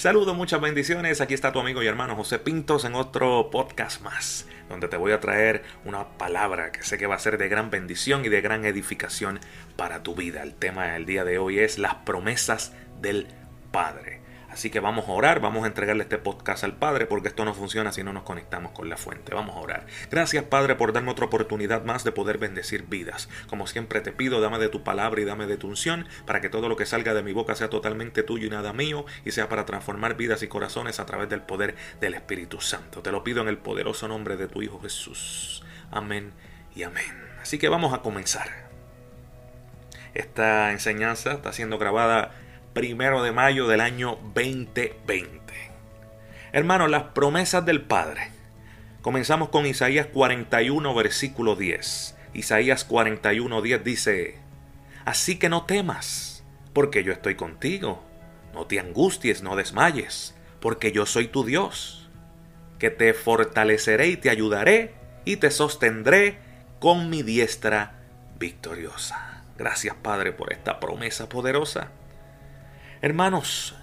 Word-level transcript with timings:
Saludos, 0.00 0.34
muchas 0.34 0.62
bendiciones. 0.62 1.20
Aquí 1.20 1.34
está 1.34 1.52
tu 1.52 1.60
amigo 1.60 1.82
y 1.82 1.86
hermano 1.86 2.16
José 2.16 2.38
Pintos 2.38 2.86
en 2.86 2.94
otro 2.94 3.50
podcast 3.50 4.00
más, 4.00 4.46
donde 4.70 4.88
te 4.88 4.96
voy 4.96 5.12
a 5.12 5.20
traer 5.20 5.62
una 5.84 6.16
palabra 6.16 6.72
que 6.72 6.82
sé 6.82 6.96
que 6.96 7.06
va 7.06 7.16
a 7.16 7.18
ser 7.18 7.36
de 7.36 7.50
gran 7.50 7.68
bendición 7.68 8.24
y 8.24 8.30
de 8.30 8.40
gran 8.40 8.64
edificación 8.64 9.40
para 9.76 10.02
tu 10.02 10.14
vida. 10.14 10.42
El 10.42 10.54
tema 10.54 10.86
del 10.86 11.04
día 11.04 11.24
de 11.24 11.36
hoy 11.36 11.58
es 11.58 11.78
las 11.78 11.96
promesas 11.96 12.72
del 13.02 13.26
Padre. 13.72 14.19
Así 14.50 14.68
que 14.68 14.80
vamos 14.80 15.08
a 15.08 15.12
orar, 15.12 15.40
vamos 15.40 15.64
a 15.64 15.68
entregarle 15.68 16.02
este 16.02 16.18
podcast 16.18 16.64
al 16.64 16.76
Padre 16.76 17.06
porque 17.06 17.28
esto 17.28 17.44
no 17.44 17.54
funciona 17.54 17.92
si 17.92 18.02
no 18.02 18.12
nos 18.12 18.24
conectamos 18.24 18.72
con 18.72 18.88
la 18.88 18.96
fuente. 18.96 19.32
Vamos 19.32 19.56
a 19.56 19.60
orar. 19.60 19.86
Gracias 20.10 20.44
Padre 20.44 20.74
por 20.74 20.92
darme 20.92 21.12
otra 21.12 21.26
oportunidad 21.26 21.84
más 21.84 22.02
de 22.02 22.12
poder 22.12 22.38
bendecir 22.38 22.84
vidas. 22.84 23.28
Como 23.48 23.66
siempre 23.66 24.00
te 24.00 24.12
pido, 24.12 24.40
dame 24.40 24.58
de 24.58 24.68
tu 24.68 24.82
palabra 24.82 25.20
y 25.20 25.24
dame 25.24 25.46
de 25.46 25.56
tu 25.56 25.68
unción 25.68 26.08
para 26.26 26.40
que 26.40 26.48
todo 26.48 26.68
lo 26.68 26.76
que 26.76 26.86
salga 26.86 27.14
de 27.14 27.22
mi 27.22 27.32
boca 27.32 27.54
sea 27.54 27.70
totalmente 27.70 28.22
tuyo 28.22 28.48
y 28.48 28.50
nada 28.50 28.72
mío 28.72 29.04
y 29.24 29.30
sea 29.30 29.48
para 29.48 29.66
transformar 29.66 30.16
vidas 30.16 30.42
y 30.42 30.48
corazones 30.48 30.98
a 30.98 31.06
través 31.06 31.28
del 31.28 31.42
poder 31.42 31.76
del 32.00 32.14
Espíritu 32.14 32.60
Santo. 32.60 33.02
Te 33.02 33.12
lo 33.12 33.22
pido 33.22 33.42
en 33.42 33.48
el 33.48 33.58
poderoso 33.58 34.08
nombre 34.08 34.36
de 34.36 34.48
tu 34.48 34.62
Hijo 34.62 34.80
Jesús. 34.80 35.62
Amén 35.92 36.32
y 36.74 36.82
amén. 36.82 37.30
Así 37.40 37.58
que 37.58 37.68
vamos 37.68 37.94
a 37.94 38.02
comenzar. 38.02 38.68
Esta 40.14 40.72
enseñanza 40.72 41.32
está 41.32 41.52
siendo 41.52 41.78
grabada 41.78 42.32
primero 42.72 43.22
de 43.22 43.32
mayo 43.32 43.66
del 43.66 43.80
año 43.80 44.18
2020. 44.34 45.40
Hermanos, 46.52 46.90
las 46.90 47.02
promesas 47.04 47.64
del 47.66 47.82
Padre. 47.82 48.30
Comenzamos 49.02 49.48
con 49.48 49.66
Isaías 49.66 50.06
41, 50.06 50.94
versículo 50.94 51.56
10. 51.56 52.16
Isaías 52.34 52.84
41, 52.84 53.62
10 53.62 53.84
dice, 53.84 54.38
Así 55.04 55.38
que 55.38 55.48
no 55.48 55.64
temas, 55.64 56.44
porque 56.72 57.02
yo 57.02 57.12
estoy 57.12 57.34
contigo. 57.34 58.04
No 58.54 58.66
te 58.66 58.78
angusties, 58.78 59.42
no 59.42 59.56
desmayes, 59.56 60.34
porque 60.60 60.92
yo 60.92 61.06
soy 61.06 61.28
tu 61.28 61.44
Dios, 61.44 62.08
que 62.78 62.90
te 62.90 63.14
fortaleceré 63.14 64.08
y 64.08 64.16
te 64.16 64.30
ayudaré 64.30 64.94
y 65.24 65.36
te 65.36 65.50
sostendré 65.50 66.38
con 66.78 67.10
mi 67.10 67.22
diestra 67.22 68.00
victoriosa. 68.38 69.44
Gracias 69.56 69.94
Padre 69.96 70.32
por 70.32 70.52
esta 70.52 70.80
promesa 70.80 71.28
poderosa. 71.28 71.90
Hermanos, 73.02 73.74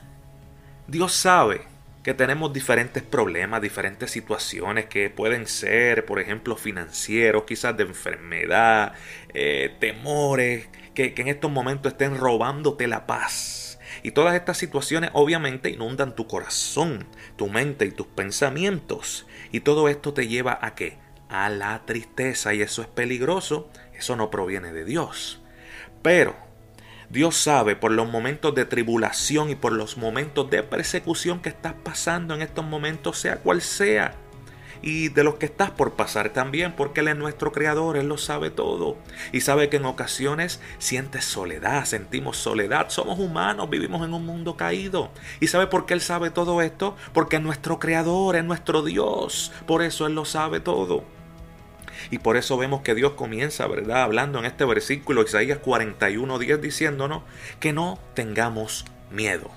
Dios 0.85 1.11
sabe 1.11 1.61
que 2.03 2.13
tenemos 2.13 2.53
diferentes 2.53 3.01
problemas, 3.01 3.63
diferentes 3.63 4.11
situaciones 4.11 4.85
que 4.85 5.09
pueden 5.09 5.47
ser, 5.47 6.05
por 6.05 6.19
ejemplo, 6.19 6.55
financieros, 6.55 7.45
quizás 7.45 7.75
de 7.75 7.83
enfermedad, 7.85 8.93
eh, 9.33 9.75
temores, 9.79 10.69
que, 10.93 11.15
que 11.15 11.21
en 11.23 11.29
estos 11.29 11.49
momentos 11.49 11.93
estén 11.93 12.15
robándote 12.15 12.85
la 12.85 13.07
paz. 13.07 13.79
Y 14.03 14.11
todas 14.11 14.35
estas 14.35 14.59
situaciones 14.59 15.09
obviamente 15.13 15.71
inundan 15.71 16.15
tu 16.15 16.27
corazón, 16.27 17.07
tu 17.37 17.49
mente 17.49 17.85
y 17.85 17.91
tus 17.91 18.05
pensamientos. 18.05 19.25
Y 19.51 19.61
todo 19.61 19.89
esto 19.89 20.13
te 20.13 20.27
lleva 20.27 20.59
a 20.61 20.75
qué? 20.75 20.99
A 21.27 21.49
la 21.49 21.83
tristeza 21.87 22.53
y 22.53 22.61
eso 22.61 22.83
es 22.83 22.87
peligroso. 22.87 23.71
Eso 23.97 24.15
no 24.15 24.29
proviene 24.29 24.73
de 24.73 24.85
Dios. 24.85 25.41
Pero 26.03 26.46
Dios 27.09 27.37
sabe 27.37 27.77
por 27.77 27.91
los 27.93 28.09
momentos 28.09 28.53
de 28.53 28.65
tribulación 28.65 29.49
y 29.49 29.55
por 29.55 29.71
los 29.71 29.95
momentos 29.95 30.49
de 30.49 30.61
persecución 30.61 31.41
que 31.41 31.47
estás 31.47 31.73
pasando 31.81 32.35
en 32.35 32.41
estos 32.41 32.65
momentos, 32.65 33.17
sea 33.17 33.37
cual 33.37 33.61
sea. 33.61 34.13
Y 34.81 35.07
de 35.07 35.23
los 35.23 35.35
que 35.35 35.45
estás 35.45 35.71
por 35.71 35.93
pasar 35.93 36.31
también, 36.31 36.73
porque 36.73 36.99
Él 36.99 37.07
es 37.07 37.15
nuestro 37.15 37.53
Creador, 37.53 37.95
Él 37.95 38.09
lo 38.09 38.17
sabe 38.17 38.49
todo. 38.49 38.97
Y 39.31 39.39
sabe 39.39 39.69
que 39.69 39.77
en 39.77 39.85
ocasiones 39.85 40.59
sientes 40.79 41.23
soledad, 41.23 41.85
sentimos 41.85 42.35
soledad, 42.35 42.89
somos 42.89 43.17
humanos, 43.19 43.69
vivimos 43.69 44.05
en 44.05 44.13
un 44.13 44.25
mundo 44.25 44.57
caído. 44.57 45.09
¿Y 45.39 45.47
sabe 45.47 45.67
por 45.67 45.85
qué 45.85 45.93
Él 45.93 46.01
sabe 46.01 46.29
todo 46.29 46.61
esto? 46.61 46.97
Porque 47.13 47.37
es 47.37 47.41
nuestro 47.41 47.79
Creador, 47.79 48.35
es 48.35 48.43
nuestro 48.43 48.83
Dios. 48.83 49.53
Por 49.65 49.81
eso 49.81 50.07
Él 50.07 50.13
lo 50.13 50.25
sabe 50.25 50.59
todo. 50.59 51.05
Y 52.11 52.19
por 52.19 52.37
eso 52.37 52.57
vemos 52.57 52.81
que 52.81 52.95
Dios 52.95 53.13
comienza, 53.13 53.67
¿verdad? 53.67 54.03
Hablando 54.03 54.39
en 54.39 54.45
este 54.45 54.65
versículo, 54.65 55.23
Isaías 55.23 55.59
41:10, 55.59 56.59
diciéndonos 56.59 57.23
que 57.59 57.73
no 57.73 57.99
tengamos 58.13 58.85
miedo. 59.11 59.51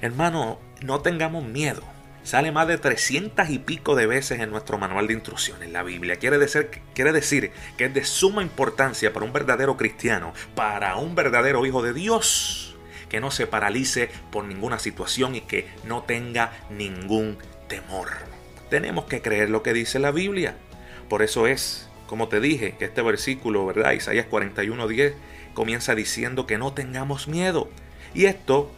Hermano, 0.00 0.58
no 0.82 1.00
tengamos 1.00 1.44
miedo. 1.44 1.82
Sale 2.24 2.52
más 2.52 2.68
de 2.68 2.78
300 2.78 3.50
y 3.50 3.58
pico 3.58 3.96
de 3.96 4.06
veces 4.06 4.40
en 4.40 4.50
nuestro 4.50 4.78
manual 4.78 5.08
de 5.08 5.14
instrucciones, 5.14 5.70
la 5.70 5.82
Biblia. 5.82 6.16
Quiere 6.16 6.38
decir, 6.38 6.70
quiere 6.94 7.12
decir 7.12 7.50
que 7.76 7.86
es 7.86 7.94
de 7.94 8.04
suma 8.04 8.42
importancia 8.42 9.12
para 9.12 9.26
un 9.26 9.32
verdadero 9.32 9.76
cristiano, 9.76 10.32
para 10.54 10.96
un 10.96 11.16
verdadero 11.16 11.66
hijo 11.66 11.82
de 11.82 11.92
Dios, 11.92 12.76
que 13.08 13.20
no 13.20 13.32
se 13.32 13.48
paralice 13.48 14.08
por 14.30 14.44
ninguna 14.44 14.78
situación 14.78 15.34
y 15.34 15.40
que 15.40 15.68
no 15.84 16.04
tenga 16.04 16.52
ningún 16.70 17.38
temor. 17.68 18.08
Tenemos 18.70 19.06
que 19.06 19.20
creer 19.20 19.50
lo 19.50 19.64
que 19.64 19.72
dice 19.72 19.98
la 19.98 20.12
Biblia. 20.12 20.56
Por 21.08 21.22
eso 21.22 21.46
es, 21.46 21.88
como 22.06 22.28
te 22.28 22.40
dije, 22.40 22.76
que 22.78 22.84
este 22.84 23.02
versículo, 23.02 23.66
¿verdad? 23.66 23.92
Isaías 23.92 24.26
41:10 24.30 25.14
comienza 25.54 25.94
diciendo 25.94 26.46
que 26.46 26.58
no 26.58 26.72
tengamos 26.72 27.28
miedo. 27.28 27.68
Y 28.14 28.26
esto 28.26 28.70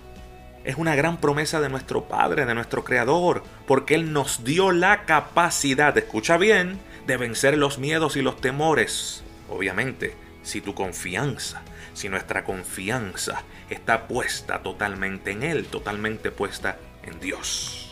es 0.65 0.77
una 0.77 0.97
gran 0.97 1.21
promesa 1.21 1.61
de 1.61 1.69
nuestro 1.69 2.05
Padre, 2.05 2.47
de 2.47 2.55
nuestro 2.55 2.85
Creador, 2.85 3.43
porque 3.67 3.95
Él 3.95 4.13
nos 4.13 4.45
dio 4.45 4.73
la 4.73 5.05
capacidad, 5.05 5.97
escucha 5.97 6.37
bien, 6.37 6.79
de 7.07 7.17
vencer 7.17 7.57
los 7.59 7.79
miedos 7.79 8.17
y 8.17 8.23
los 8.23 8.41
temores. 8.41 9.23
Obviamente, 9.49 10.15
si 10.43 10.61
tu 10.61 10.75
confianza, 10.75 11.63
si 11.93 12.09
nuestra 12.09 12.45
confianza 12.45 13.43
está 13.69 14.09
puesta 14.09 14.63
totalmente 14.63 15.33
en 15.33 15.43
Él, 15.43 15.67
totalmente 15.67 16.31
puesta 16.31 16.79
en 17.03 17.21
Dios. 17.21 17.84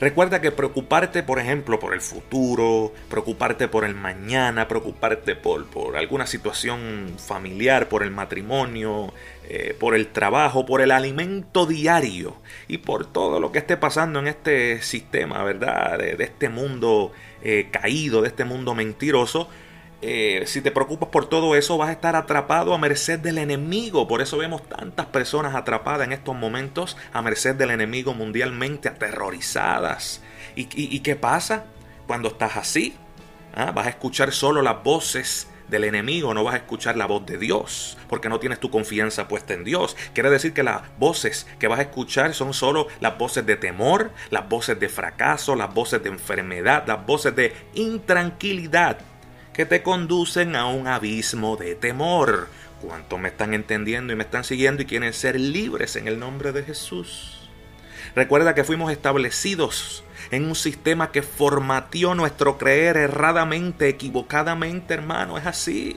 Recuerda 0.00 0.40
que 0.40 0.52
preocuparte, 0.52 1.22
por 1.22 1.38
ejemplo, 1.38 1.78
por 1.78 1.94
el 1.94 2.00
futuro, 2.00 2.92
preocuparte 3.08 3.68
por 3.68 3.84
el 3.84 3.94
mañana, 3.94 4.68
preocuparte 4.68 5.36
por, 5.36 5.66
por 5.66 5.96
alguna 5.96 6.26
situación 6.26 7.14
familiar, 7.18 7.88
por 7.88 8.02
el 8.02 8.10
matrimonio, 8.10 9.14
eh, 9.48 9.76
por 9.78 9.94
el 9.94 10.08
trabajo, 10.08 10.66
por 10.66 10.80
el 10.80 10.90
alimento 10.90 11.66
diario 11.66 12.36
y 12.68 12.78
por 12.78 13.10
todo 13.10 13.40
lo 13.40 13.52
que 13.52 13.58
esté 13.58 13.76
pasando 13.76 14.18
en 14.18 14.26
este 14.26 14.82
sistema, 14.82 15.42
¿verdad? 15.44 15.98
De, 15.98 16.16
este 16.18 16.48
mundo 16.48 17.12
eh, 17.42 17.68
caído, 17.70 18.22
de 18.22 18.28
este 18.28 18.44
mundo 18.44 18.74
mentiroso, 18.74 19.48
eh, 20.08 20.46
si 20.46 20.60
te 20.60 20.70
preocupas 20.70 21.08
por 21.08 21.28
todo 21.28 21.56
eso, 21.56 21.76
vas 21.78 21.88
a 21.88 21.92
estar 21.92 22.14
atrapado 22.14 22.72
a 22.72 22.78
merced 22.78 23.18
del 23.18 23.38
enemigo. 23.38 24.06
Por 24.06 24.22
eso 24.22 24.38
vemos 24.38 24.62
tantas 24.68 25.06
personas 25.06 25.56
atrapadas 25.56 26.06
en 26.06 26.12
estos 26.12 26.36
momentos 26.36 26.96
a 27.12 27.22
merced 27.22 27.56
del 27.56 27.72
enemigo 27.72 28.14
mundialmente, 28.14 28.88
aterrorizadas. 28.88 30.22
¿Y, 30.54 31.00
qué 31.00 31.16
pasa 31.16 31.64
cuando 32.06 32.28
estás 32.28 32.56
así? 32.56 32.94
¿Ah? 33.52 33.72
Vas 33.72 33.88
a 33.88 33.90
escuchar 33.90 34.30
solo 34.30 34.62
las 34.62 34.80
voces 34.84 35.48
del 35.66 35.82
enemigo, 35.82 36.32
no 36.34 36.44
vas 36.44 36.54
a 36.54 36.58
escuchar 36.58 36.96
la 36.96 37.06
voz 37.06 37.26
de 37.26 37.36
Dios, 37.36 37.98
porque 38.08 38.28
no 38.28 38.38
tienes 38.38 38.60
tu 38.60 38.70
confianza 38.70 39.26
puesta 39.26 39.54
en 39.54 39.64
Dios. 39.64 39.96
Quiere 40.14 40.30
decir 40.30 40.52
que 40.52 40.62
las 40.62 40.82
voces 41.00 41.48
que 41.58 41.66
vas 41.66 41.80
a 41.80 41.82
escuchar 41.82 42.32
son 42.32 42.54
solo 42.54 42.86
las 43.00 43.18
voces 43.18 43.44
de 43.44 43.56
temor, 43.56 44.12
las 44.30 44.48
voces 44.48 44.78
de 44.78 44.88
fracaso, 44.88 45.56
las 45.56 45.74
voces 45.74 46.00
de 46.04 46.10
enfermedad, 46.10 46.84
las 46.86 47.04
voces 47.04 47.34
de 47.34 47.52
intranquilidad 47.74 48.98
que 49.56 49.64
te 49.64 49.82
conducen 49.82 50.54
a 50.54 50.66
un 50.66 50.86
abismo 50.86 51.56
de 51.56 51.74
temor. 51.74 52.48
¿Cuánto 52.82 53.16
me 53.16 53.28
están 53.28 53.54
entendiendo 53.54 54.12
y 54.12 54.16
me 54.16 54.24
están 54.24 54.44
siguiendo 54.44 54.82
y 54.82 54.84
quieren 54.84 55.14
ser 55.14 55.40
libres 55.40 55.96
en 55.96 56.06
el 56.06 56.18
nombre 56.18 56.52
de 56.52 56.62
Jesús? 56.62 57.48
Recuerda 58.14 58.54
que 58.54 58.64
fuimos 58.64 58.92
establecidos 58.92 60.04
en 60.30 60.44
un 60.44 60.54
sistema 60.54 61.10
que 61.10 61.22
formateó 61.22 62.14
nuestro 62.14 62.58
creer 62.58 62.98
erradamente, 62.98 63.88
equivocadamente, 63.88 64.92
hermano, 64.92 65.38
es 65.38 65.46
así. 65.46 65.96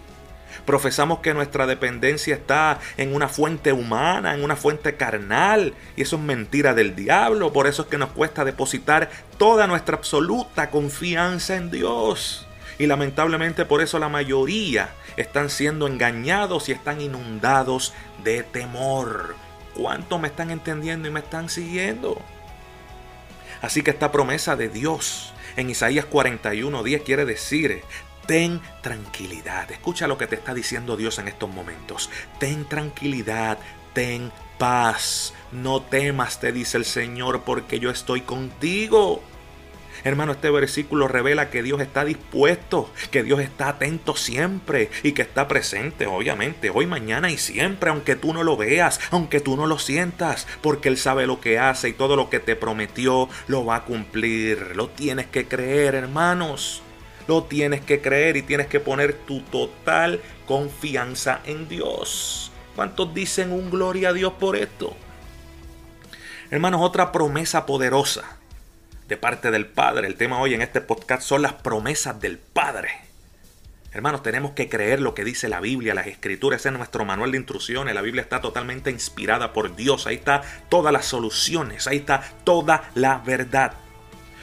Profesamos 0.66 1.20
que 1.20 1.34
nuestra 1.34 1.68
dependencia 1.68 2.36
está 2.36 2.80
en 2.96 3.14
una 3.14 3.28
fuente 3.28 3.74
humana, 3.74 4.36
en 4.36 4.44
una 4.44 4.56
fuente 4.56 4.96
carnal, 4.96 5.74
y 5.98 6.04
eso 6.04 6.16
es 6.16 6.22
mentira 6.22 6.74
del 6.74 6.96
diablo, 6.96 7.52
por 7.52 7.68
eso 7.68 7.82
es 7.82 7.88
que 7.90 7.98
nos 7.98 8.12
cuesta 8.12 8.46
depositar 8.46 9.10
toda 9.38 9.68
nuestra 9.68 9.98
absoluta 9.98 10.70
confianza 10.70 11.58
en 11.58 11.72
Dios. 11.72 12.46
Y 12.80 12.88
lamentablemente 12.88 13.66
por 13.66 13.82
eso 13.82 14.00
la 14.00 14.10
mayoría 14.10 14.90
están 15.18 15.50
siendo 15.50 15.86
engañados 15.86 16.70
y 16.70 16.72
están 16.72 17.02
inundados 17.02 17.94
de 18.24 18.42
temor. 18.42 19.36
¿Cuánto 19.76 20.18
me 20.18 20.30
están 20.30 20.50
entendiendo 20.50 21.08
y 21.08 21.12
me 21.12 21.20
están 21.20 21.50
siguiendo? 21.50 22.20
Así 23.62 23.82
que 23.84 23.92
esta 23.92 24.12
promesa 24.12 24.56
de 24.56 24.70
Dios 24.70 25.34
en 25.58 25.70
Isaías 25.70 26.06
41:10 26.06 27.04
quiere 27.04 27.26
decir, 27.26 27.82
ten 28.26 28.62
tranquilidad. 28.82 29.70
Escucha 29.72 30.08
lo 30.08 30.18
que 30.18 30.28
te 30.28 30.36
está 30.36 30.54
diciendo 30.54 30.96
Dios 30.96 31.20
en 31.20 31.28
estos 31.28 31.50
momentos. 31.50 32.10
Ten 32.40 32.64
tranquilidad, 32.64 33.58
ten 33.94 34.32
paz. 34.58 35.34
No 35.52 35.82
temas, 35.82 36.40
te 36.40 36.52
dice 36.54 36.78
el 36.78 36.86
Señor, 36.86 37.42
porque 37.42 37.80
yo 37.80 37.90
estoy 37.90 38.22
contigo. 38.22 39.22
Hermano, 40.04 40.34
este 40.34 40.50
versículo 40.50 41.08
revela 41.08 41.50
que 41.50 41.62
Dios 41.62 41.82
está 41.82 42.06
dispuesto, 42.06 42.90
que 43.12 43.24
Dios 43.24 43.42
está 43.42 43.70
atento 43.70 44.16
siempre 44.16 44.90
y 45.04 45.12
que 45.12 45.22
está 45.22 45.48
presente, 45.48 46.06
obviamente, 46.08 46.70
hoy, 46.70 46.86
mañana 46.86 47.30
y 47.32 47.38
siempre, 47.38 47.90
aunque 47.90 48.16
tú 48.16 48.34
no 48.34 48.44
lo 48.44 48.56
veas, 48.56 49.00
aunque 49.12 49.42
tú 49.42 49.58
no 49.58 49.68
lo 49.68 49.78
sientas, 49.78 50.48
porque 50.62 50.90
Él 50.90 50.98
sabe 50.98 51.28
lo 51.28 51.42
que 51.42 51.60
hace 51.60 51.90
y 51.90 51.94
todo 51.94 52.16
lo 52.16 52.30
que 52.30 52.40
te 52.40 52.56
prometió 52.56 53.28
lo 53.48 53.66
va 53.66 53.78
a 53.78 53.86
cumplir. 53.86 54.76
Lo 54.76 54.90
tienes 54.90 55.28
que 55.28 55.48
creer, 55.48 55.96
hermanos. 55.96 56.82
Lo 57.28 57.44
tienes 57.44 57.82
que 57.82 58.02
creer 58.02 58.38
y 58.38 58.42
tienes 58.42 58.68
que 58.68 58.80
poner 58.80 59.14
tu 59.14 59.42
total 59.42 60.20
confianza 60.48 61.42
en 61.46 61.68
Dios. 61.68 62.52
¿Cuántos 62.76 63.14
dicen 63.14 63.52
un 63.52 63.70
gloria 63.70 64.10
a 64.10 64.14
Dios 64.14 64.34
por 64.40 64.56
esto? 64.56 64.96
Hermanos, 66.50 66.82
otra 66.82 67.12
promesa 67.12 67.68
poderosa 67.68 68.39
de 69.10 69.18
parte 69.18 69.50
del 69.50 69.66
Padre. 69.66 70.08
El 70.08 70.16
tema 70.16 70.40
hoy 70.40 70.54
en 70.54 70.62
este 70.62 70.82
podcast 70.82 71.24
son 71.24 71.42
las 71.42 71.54
promesas 71.54 72.22
del 72.22 72.38
Padre. 72.38 72.92
Hermanos, 73.92 74.22
tenemos 74.22 74.52
que 74.52 74.70
creer 74.70 75.02
lo 75.02 75.16
que 75.16 75.24
dice 75.24 75.50
la 75.50 75.60
Biblia, 75.60 75.96
las 75.96 76.06
escrituras, 76.06 76.62
ese 76.62 76.70
es 76.70 76.76
nuestro 76.76 77.06
manual 77.06 77.32
de 77.32 77.38
instrucciones. 77.38 77.96
La 77.96 78.04
Biblia 78.04 78.22
está 78.22 78.40
totalmente 78.40 78.92
inspirada 78.92 79.52
por 79.52 79.76
Dios. 79.76 80.06
Ahí 80.06 80.14
está 80.14 80.44
todas 80.70 80.94
las 80.94 81.08
soluciones, 81.08 81.88
ahí 81.88 81.98
está 81.98 82.22
toda 82.44 82.92
la 82.94 83.18
verdad. 83.18 83.74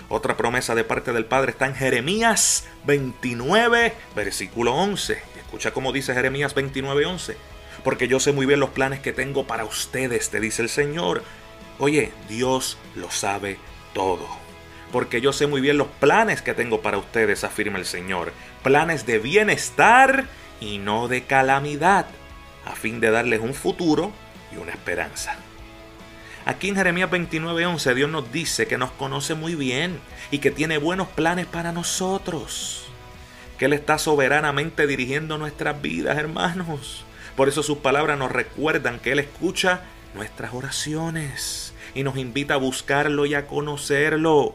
Otra 0.09 0.37
promesa 0.37 0.75
de 0.75 0.83
parte 0.83 1.13
del 1.13 1.27
Padre 1.27 1.53
está 1.53 1.67
en 1.67 1.77
Jeremías 1.77 2.67
29, 2.87 3.95
versículo 4.17 4.75
11. 4.75 5.23
Escucha 5.39 5.71
cómo 5.71 5.93
dice 5.93 6.13
Jeremías 6.13 6.55
29, 6.55 7.07
11. 7.07 7.37
Porque 7.85 8.09
yo 8.09 8.19
sé 8.19 8.33
muy 8.33 8.47
bien 8.47 8.59
los 8.59 8.71
planes 8.71 8.99
que 8.99 9.13
tengo 9.13 9.47
para 9.47 9.65
ustedes, 9.65 10.31
te 10.31 10.41
dice 10.41 10.63
el 10.63 10.69
Señor. 10.69 11.23
Oye, 11.79 12.13
Dios 12.29 12.79
lo 12.97 13.13
sabe 13.13 13.59
todo 13.95 14.46
porque 14.93 15.21
yo 15.21 15.33
sé 15.33 15.47
muy 15.47 15.61
bien 15.61 15.79
los 15.79 15.89
planes 15.89 16.43
que 16.43 16.55
tengo 16.55 16.81
para 16.81 16.99
ustedes, 16.99 17.45
afirma 17.45 17.79
el 17.79 17.87
Señor. 17.87 18.33
Planes 18.63 19.07
de 19.07 19.19
bienestar 19.19 20.27
y 20.61 20.79
no 20.79 21.09
de 21.09 21.25
calamidad, 21.25 22.07
a 22.65 22.73
fin 22.73 23.01
de 23.01 23.11
darles 23.11 23.41
un 23.41 23.55
futuro 23.55 24.13
y 24.53 24.57
una 24.57 24.73
esperanza. 24.73 25.37
Aquí 26.45 26.69
en 26.69 26.77
Jeremías 26.77 27.11
29:11 27.11 27.95
Dios 27.95 28.09
nos 28.09 28.31
dice 28.33 28.67
que 28.69 28.79
nos 28.79 28.93
conoce 28.93 29.35
muy 29.35 29.57
bien 29.57 29.99
y 30.31 30.39
que 30.39 30.53
tiene 30.53 30.79
buenos 30.79 31.09
planes 31.09 31.47
para 31.47 31.73
nosotros. 31.73 32.87
Que 33.59 33.65
Él 33.65 33.73
está 33.73 33.99
soberanamente 33.99 34.87
dirigiendo 34.87 35.39
nuestras 35.39 35.83
vidas, 35.83 36.17
hermanos. 36.17 37.05
Por 37.37 37.49
eso 37.49 37.63
sus 37.63 37.79
palabras 37.79 38.19
nos 38.19 38.31
recuerdan 38.31 39.01
que 39.01 39.13
Él 39.13 39.19
escucha 39.19 39.81
nuestras 40.15 40.55
oraciones 40.55 41.75
y 41.95 42.05
nos 42.05 42.17
invita 42.17 42.55
a 42.55 42.59
buscarlo 42.59 43.27
y 43.27 43.35
a 43.35 43.47
conocerlo. 43.47 44.55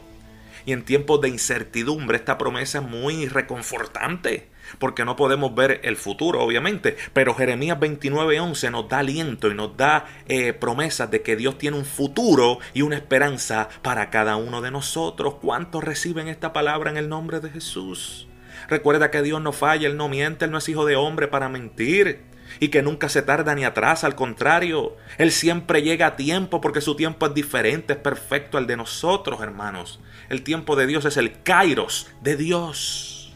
Y 0.65 0.73
en 0.73 0.83
tiempos 0.83 1.21
de 1.21 1.29
incertidumbre 1.29 2.17
esta 2.17 2.37
promesa 2.37 2.79
es 2.79 2.85
muy 2.85 3.27
reconfortante, 3.27 4.49
porque 4.79 5.05
no 5.05 5.15
podemos 5.15 5.53
ver 5.55 5.81
el 5.83 5.97
futuro, 5.97 6.41
obviamente, 6.41 6.97
pero 7.13 7.33
Jeremías 7.33 7.79
29:11 7.79 8.71
nos 8.71 8.89
da 8.89 8.99
aliento 8.99 9.49
y 9.49 9.55
nos 9.55 9.75
da 9.77 10.05
eh, 10.27 10.53
promesas 10.53 11.11
de 11.11 11.21
que 11.21 11.35
Dios 11.35 11.57
tiene 11.57 11.77
un 11.77 11.85
futuro 11.85 12.59
y 12.73 12.81
una 12.81 12.95
esperanza 12.95 13.69
para 13.81 14.09
cada 14.09 14.35
uno 14.35 14.61
de 14.61 14.71
nosotros. 14.71 15.35
¿Cuántos 15.41 15.83
reciben 15.83 16.27
esta 16.27 16.53
palabra 16.53 16.91
en 16.91 16.97
el 16.97 17.09
nombre 17.09 17.39
de 17.39 17.49
Jesús? 17.49 18.27
Recuerda 18.67 19.11
que 19.11 19.21
Dios 19.21 19.41
no 19.41 19.51
falla, 19.51 19.87
Él 19.87 19.97
no 19.97 20.07
miente, 20.07 20.45
Él 20.45 20.51
no 20.51 20.57
es 20.57 20.69
hijo 20.69 20.85
de 20.85 20.95
hombre 20.95 21.27
para 21.27 21.49
mentir 21.49 22.31
y 22.59 22.69
que 22.69 22.81
nunca 22.81 23.09
se 23.09 23.21
tarda 23.21 23.55
ni 23.55 23.63
atrás, 23.63 24.03
al 24.03 24.15
contrario, 24.15 24.97
Él 25.17 25.31
siempre 25.31 25.81
llega 25.81 26.07
a 26.07 26.15
tiempo 26.15 26.61
porque 26.61 26.81
su 26.81 26.95
tiempo 26.95 27.27
es 27.27 27.33
diferente, 27.33 27.93
es 27.93 27.99
perfecto 27.99 28.57
al 28.57 28.67
de 28.67 28.77
nosotros, 28.77 29.41
hermanos. 29.41 29.99
El 30.29 30.43
tiempo 30.43 30.75
de 30.75 30.87
Dios 30.87 31.05
es 31.05 31.17
el 31.17 31.41
kairos 31.43 32.07
de 32.21 32.37
Dios. 32.37 33.33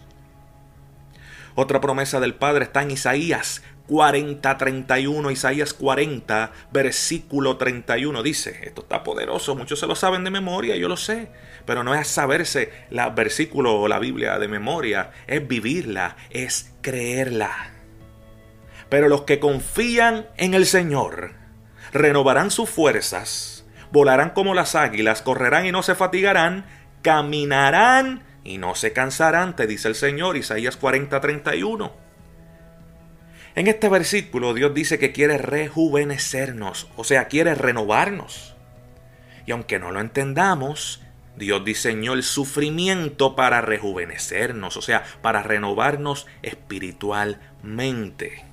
Otra 1.55 1.79
promesa 1.79 2.19
del 2.19 2.35
Padre 2.35 2.65
está 2.65 2.81
en 2.81 2.91
Isaías 2.91 3.63
40, 3.87 4.57
31, 4.57 5.31
Isaías 5.31 5.73
40, 5.73 6.51
versículo 6.71 7.57
31. 7.57 8.23
Dice, 8.23 8.59
esto 8.63 8.81
está 8.81 9.03
poderoso, 9.03 9.55
muchos 9.55 9.79
se 9.79 9.87
lo 9.87 9.95
saben 9.95 10.23
de 10.23 10.31
memoria, 10.31 10.75
yo 10.75 10.87
lo 10.89 10.97
sé, 10.97 11.29
pero 11.65 11.83
no 11.83 11.93
es 11.93 12.07
saberse 12.07 12.71
el 12.89 12.99
versículo 13.15 13.79
o 13.79 13.87
la 13.87 13.99
Biblia 13.99 14.39
de 14.39 14.47
memoria, 14.47 15.11
es 15.27 15.47
vivirla, 15.47 16.17
es 16.29 16.73
creerla. 16.81 17.74
Pero 18.95 19.09
los 19.09 19.23
que 19.23 19.41
confían 19.41 20.25
en 20.37 20.53
el 20.53 20.65
Señor 20.65 21.33
renovarán 21.91 22.49
sus 22.49 22.69
fuerzas, 22.69 23.65
volarán 23.91 24.29
como 24.29 24.53
las 24.53 24.73
águilas, 24.73 25.21
correrán 25.21 25.65
y 25.65 25.73
no 25.73 25.83
se 25.83 25.95
fatigarán, 25.95 26.65
caminarán 27.01 28.23
y 28.45 28.57
no 28.57 28.73
se 28.73 28.93
cansarán, 28.93 29.57
te 29.57 29.67
dice 29.67 29.89
el 29.89 29.95
Señor, 29.95 30.37
Isaías 30.37 30.79
40:31. 30.79 31.91
En 33.55 33.67
este 33.67 33.89
versículo 33.89 34.53
Dios 34.53 34.73
dice 34.73 34.97
que 34.97 35.11
quiere 35.11 35.39
rejuvenecernos, 35.39 36.89
o 36.95 37.03
sea, 37.03 37.27
quiere 37.27 37.53
renovarnos. 37.53 38.55
Y 39.45 39.51
aunque 39.51 39.77
no 39.77 39.91
lo 39.91 39.99
entendamos, 39.99 41.03
Dios 41.35 41.65
diseñó 41.65 42.13
el 42.13 42.23
sufrimiento 42.23 43.35
para 43.35 43.59
rejuvenecernos, 43.59 44.77
o 44.77 44.81
sea, 44.81 45.03
para 45.21 45.43
renovarnos 45.43 46.27
espiritualmente 46.43 48.44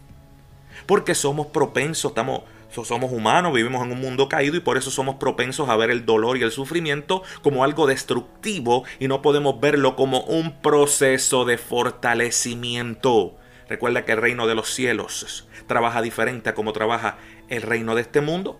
porque 0.86 1.14
somos 1.14 1.46
propensos, 1.48 2.10
estamos, 2.10 2.42
somos 2.70 3.12
humanos, 3.12 3.52
vivimos 3.52 3.84
en 3.84 3.92
un 3.92 4.00
mundo 4.00 4.28
caído 4.28 4.56
y 4.56 4.60
por 4.60 4.76
eso 4.76 4.90
somos 4.90 5.16
propensos 5.16 5.68
a 5.68 5.76
ver 5.76 5.90
el 5.90 6.06
dolor 6.06 6.36
y 6.36 6.42
el 6.42 6.50
sufrimiento 6.50 7.22
como 7.42 7.64
algo 7.64 7.86
destructivo 7.86 8.84
y 8.98 9.08
no 9.08 9.22
podemos 9.22 9.60
verlo 9.60 9.96
como 9.96 10.20
un 10.22 10.60
proceso 10.60 11.44
de 11.44 11.58
fortalecimiento. 11.58 13.36
Recuerda 13.68 14.04
que 14.04 14.12
el 14.12 14.20
reino 14.20 14.46
de 14.46 14.54
los 14.54 14.68
cielos 14.68 15.48
trabaja 15.66 16.02
diferente 16.02 16.50
a 16.50 16.54
como 16.54 16.72
trabaja 16.72 17.18
el 17.48 17.62
reino 17.62 17.94
de 17.94 18.02
este 18.02 18.20
mundo. 18.20 18.58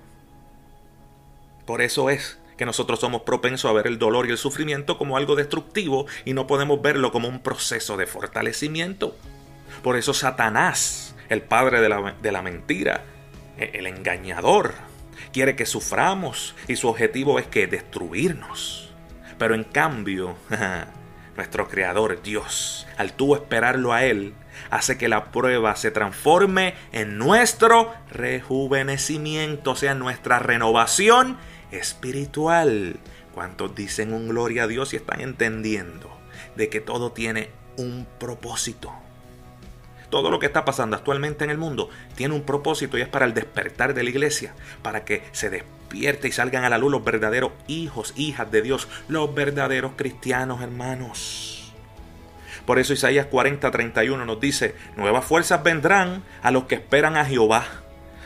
Por 1.66 1.82
eso 1.82 2.10
es 2.10 2.38
que 2.56 2.66
nosotros 2.66 3.00
somos 3.00 3.22
propensos 3.22 3.70
a 3.70 3.74
ver 3.74 3.86
el 3.86 3.98
dolor 3.98 4.26
y 4.26 4.30
el 4.30 4.38
sufrimiento 4.38 4.98
como 4.98 5.16
algo 5.16 5.36
destructivo 5.36 6.06
y 6.24 6.34
no 6.34 6.46
podemos 6.46 6.80
verlo 6.82 7.12
como 7.12 7.28
un 7.28 7.40
proceso 7.40 7.96
de 7.96 8.06
fortalecimiento. 8.06 9.16
Por 9.82 9.96
eso 9.96 10.14
Satanás 10.14 11.11
el 11.32 11.40
padre 11.40 11.80
de 11.80 11.88
la, 12.32 12.42
mentira, 12.42 13.04
e, 13.56 13.70
el 13.74 13.86
engañador. 13.86 14.74
Quiere 15.32 15.56
que 15.56 15.64
suframos 15.64 16.54
y 16.68 16.76
su 16.76 16.88
objetivo 16.88 17.38
es 17.38 17.46
que 17.46 17.66
destruirnos. 17.66 18.92
Pero 19.38 19.54
en 19.54 19.64
cambio, 19.64 20.36
nuestro 21.36 21.68
Creador 21.68 22.22
Dios, 22.22 22.86
al 22.98 23.14
tú 23.14 23.34
esperarlo 23.34 23.94
a 23.94 24.04
Él, 24.04 24.34
hace 24.70 24.98
que 24.98 25.08
la 25.08 25.30
prueba 25.32 25.74
se 25.76 25.90
transforme 25.90 26.74
en 26.92 27.16
nuestro 27.16 27.94
rejuvenecimiento, 28.10 29.70
o 29.70 29.76
sea, 29.76 29.94
nuestra 29.94 30.38
renovación 30.38 31.38
espiritual. 31.70 33.00
¿Cuántos 33.32 33.74
dicen 33.74 34.12
un 34.12 34.28
gloria 34.28 34.64
a 34.64 34.66
Dios 34.66 34.92
y 34.92 34.96
están 34.96 35.22
entendiendo 35.22 36.14
de 36.56 36.68
que 36.68 36.82
todo 36.82 37.12
tiene 37.12 37.48
un 37.78 38.06
propósito? 38.18 38.92
Todo 40.12 40.30
lo 40.30 40.38
que 40.38 40.44
está 40.44 40.66
pasando 40.66 40.94
actualmente 40.94 41.42
en 41.42 41.48
el 41.48 41.56
mundo 41.56 41.88
tiene 42.14 42.34
un 42.34 42.42
propósito 42.42 42.98
y 42.98 43.00
es 43.00 43.08
para 43.08 43.24
el 43.24 43.32
despertar 43.32 43.94
de 43.94 44.02
la 44.02 44.10
iglesia, 44.10 44.54
para 44.82 45.06
que 45.06 45.22
se 45.32 45.48
despierte 45.48 46.28
y 46.28 46.32
salgan 46.32 46.64
a 46.64 46.68
la 46.68 46.76
luz 46.76 46.92
los 46.92 47.02
verdaderos 47.02 47.52
hijos, 47.66 48.12
hijas 48.14 48.52
de 48.52 48.60
Dios, 48.60 48.88
los 49.08 49.34
verdaderos 49.34 49.92
cristianos, 49.96 50.60
hermanos. 50.60 51.72
Por 52.66 52.78
eso 52.78 52.92
Isaías 52.92 53.26
40:31 53.30 54.26
nos 54.26 54.38
dice, 54.38 54.74
nuevas 54.96 55.24
fuerzas 55.24 55.62
vendrán 55.62 56.22
a 56.42 56.50
los 56.50 56.64
que 56.64 56.74
esperan 56.74 57.16
a 57.16 57.24
Jehová 57.24 57.81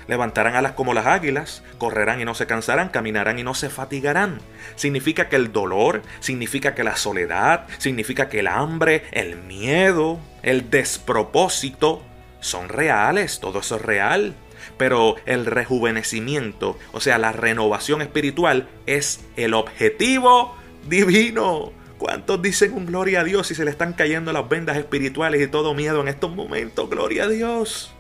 levantarán 0.09 0.57
alas 0.57 0.73
como 0.73 0.95
las 0.95 1.07
águilas, 1.07 1.63
correrán 1.79 2.21
y 2.21 2.25
no 2.25 2.35
se 2.35 2.47
cansarán, 2.47 2.89
caminarán 2.89 3.39
y 3.39 3.43
no 3.43 3.55
se 3.55 3.71
fatigarán. 3.71 4.41
Significa 4.77 5.29
que 5.29 5.37
el 5.37 5.53
dolor, 5.53 6.03
significa 6.21 6.75
que 6.75 6.85
la 6.85 6.97
soledad, 6.97 7.67
significa 7.79 8.29
que 8.29 8.41
el 8.41 8.47
hambre, 8.47 9.05
el 9.13 9.37
miedo, 9.37 10.19
el 10.43 10.71
despropósito 10.71 12.03
son 12.41 12.69
reales, 12.69 13.41
todo 13.41 13.61
eso 13.61 13.77
es 13.77 13.83
real. 13.83 14.35
Pero 14.79 15.17
el 15.27 15.47
rejuvenecimiento, 15.47 16.79
o 16.93 17.01
sea, 17.01 17.19
la 17.19 17.33
renovación 17.33 18.03
espiritual 18.03 18.69
es 18.87 19.25
el 19.37 19.55
objetivo 19.55 20.57
divino. 20.89 21.73
¿Cuántos 21.99 22.43
dicen 22.43 22.75
un 22.75 22.85
gloria 22.85 23.21
a 23.21 23.25
Dios 23.25 23.51
y 23.51 23.55
se 23.55 23.65
le 23.65 23.71
están 23.71 23.95
cayendo 23.95 24.33
las 24.33 24.49
vendas 24.49 24.77
espirituales 24.77 25.41
y 25.41 25.47
todo 25.47 25.73
miedo 25.73 26.01
en 26.03 26.09
estos 26.09 26.35
momentos? 26.35 26.91
Gloria 26.91 27.25
a 27.25 27.29
Dios. 27.29 27.96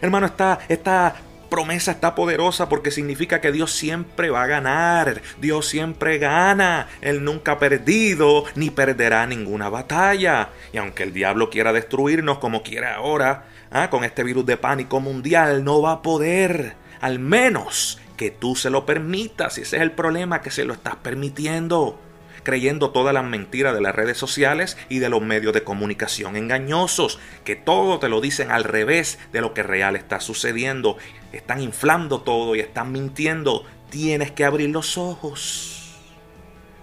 Hermano, 0.00 0.26
esta, 0.26 0.60
esta 0.68 1.14
promesa 1.50 1.90
está 1.90 2.14
poderosa 2.14 2.68
porque 2.68 2.90
significa 2.90 3.40
que 3.40 3.52
Dios 3.52 3.72
siempre 3.72 4.30
va 4.30 4.44
a 4.44 4.46
ganar. 4.46 5.20
Dios 5.40 5.66
siempre 5.66 6.16
gana. 6.18 6.88
Él 7.02 7.22
nunca 7.22 7.52
ha 7.52 7.58
perdido 7.58 8.44
ni 8.54 8.70
perderá 8.70 9.26
ninguna 9.26 9.68
batalla. 9.68 10.50
Y 10.72 10.78
aunque 10.78 11.02
el 11.02 11.12
diablo 11.12 11.50
quiera 11.50 11.74
destruirnos 11.74 12.38
como 12.38 12.62
quiere 12.62 12.86
ahora, 12.86 13.44
¿ah? 13.70 13.90
con 13.90 14.04
este 14.04 14.24
virus 14.24 14.46
de 14.46 14.56
pánico 14.56 15.00
mundial, 15.00 15.64
no 15.64 15.82
va 15.82 15.92
a 15.92 16.02
poder. 16.02 16.76
Al 17.00 17.18
menos 17.18 17.98
que 18.16 18.30
tú 18.30 18.54
se 18.54 18.70
lo 18.70 18.86
permitas. 18.86 19.58
Y 19.58 19.62
ese 19.62 19.76
es 19.76 19.82
el 19.82 19.92
problema, 19.92 20.40
que 20.40 20.50
se 20.50 20.64
lo 20.64 20.72
estás 20.72 20.96
permitiendo 20.96 21.98
creyendo 22.42 22.90
todas 22.90 23.14
las 23.14 23.24
mentiras 23.24 23.74
de 23.74 23.80
las 23.80 23.94
redes 23.94 24.18
sociales 24.18 24.76
y 24.88 24.98
de 24.98 25.08
los 25.08 25.22
medios 25.22 25.52
de 25.52 25.64
comunicación 25.64 26.36
engañosos, 26.36 27.18
que 27.44 27.56
todo 27.56 27.98
te 27.98 28.08
lo 28.08 28.20
dicen 28.20 28.50
al 28.50 28.64
revés 28.64 29.18
de 29.32 29.40
lo 29.40 29.54
que 29.54 29.62
real 29.62 29.96
está 29.96 30.20
sucediendo. 30.20 30.96
Están 31.32 31.60
inflando 31.60 32.20
todo 32.22 32.54
y 32.56 32.60
están 32.60 32.92
mintiendo. 32.92 33.64
Tienes 33.90 34.30
que 34.30 34.44
abrir 34.44 34.70
los 34.70 34.98
ojos. 34.98 35.96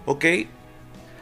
¿Ok? 0.06 0.24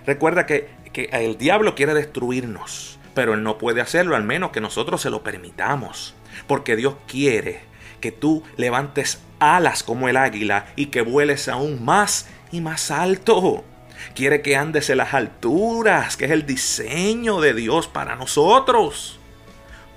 Recuerda 0.06 0.46
que, 0.46 0.68
que 0.92 1.08
el 1.12 1.38
diablo 1.38 1.74
quiere 1.74 1.94
destruirnos, 1.94 2.98
pero 3.14 3.34
él 3.34 3.42
no 3.42 3.58
puede 3.58 3.80
hacerlo 3.80 4.16
al 4.16 4.24
menos 4.24 4.50
que 4.50 4.60
nosotros 4.60 5.00
se 5.02 5.10
lo 5.10 5.22
permitamos. 5.22 6.14
Porque 6.46 6.76
Dios 6.76 6.94
quiere 7.08 7.60
que 8.00 8.12
tú 8.12 8.42
levantes 8.56 9.20
alas 9.38 9.82
como 9.82 10.08
el 10.08 10.16
águila 10.16 10.66
y 10.76 10.86
que 10.86 11.02
vueles 11.02 11.48
aún 11.48 11.84
más 11.84 12.28
y 12.52 12.60
más 12.60 12.90
alto. 12.90 13.64
Quiere 14.14 14.42
que 14.42 14.56
andes 14.56 14.88
en 14.90 14.98
las 14.98 15.14
alturas, 15.14 16.16
que 16.16 16.26
es 16.26 16.30
el 16.30 16.46
diseño 16.46 17.40
de 17.40 17.54
Dios 17.54 17.88
para 17.88 18.16
nosotros. 18.16 19.18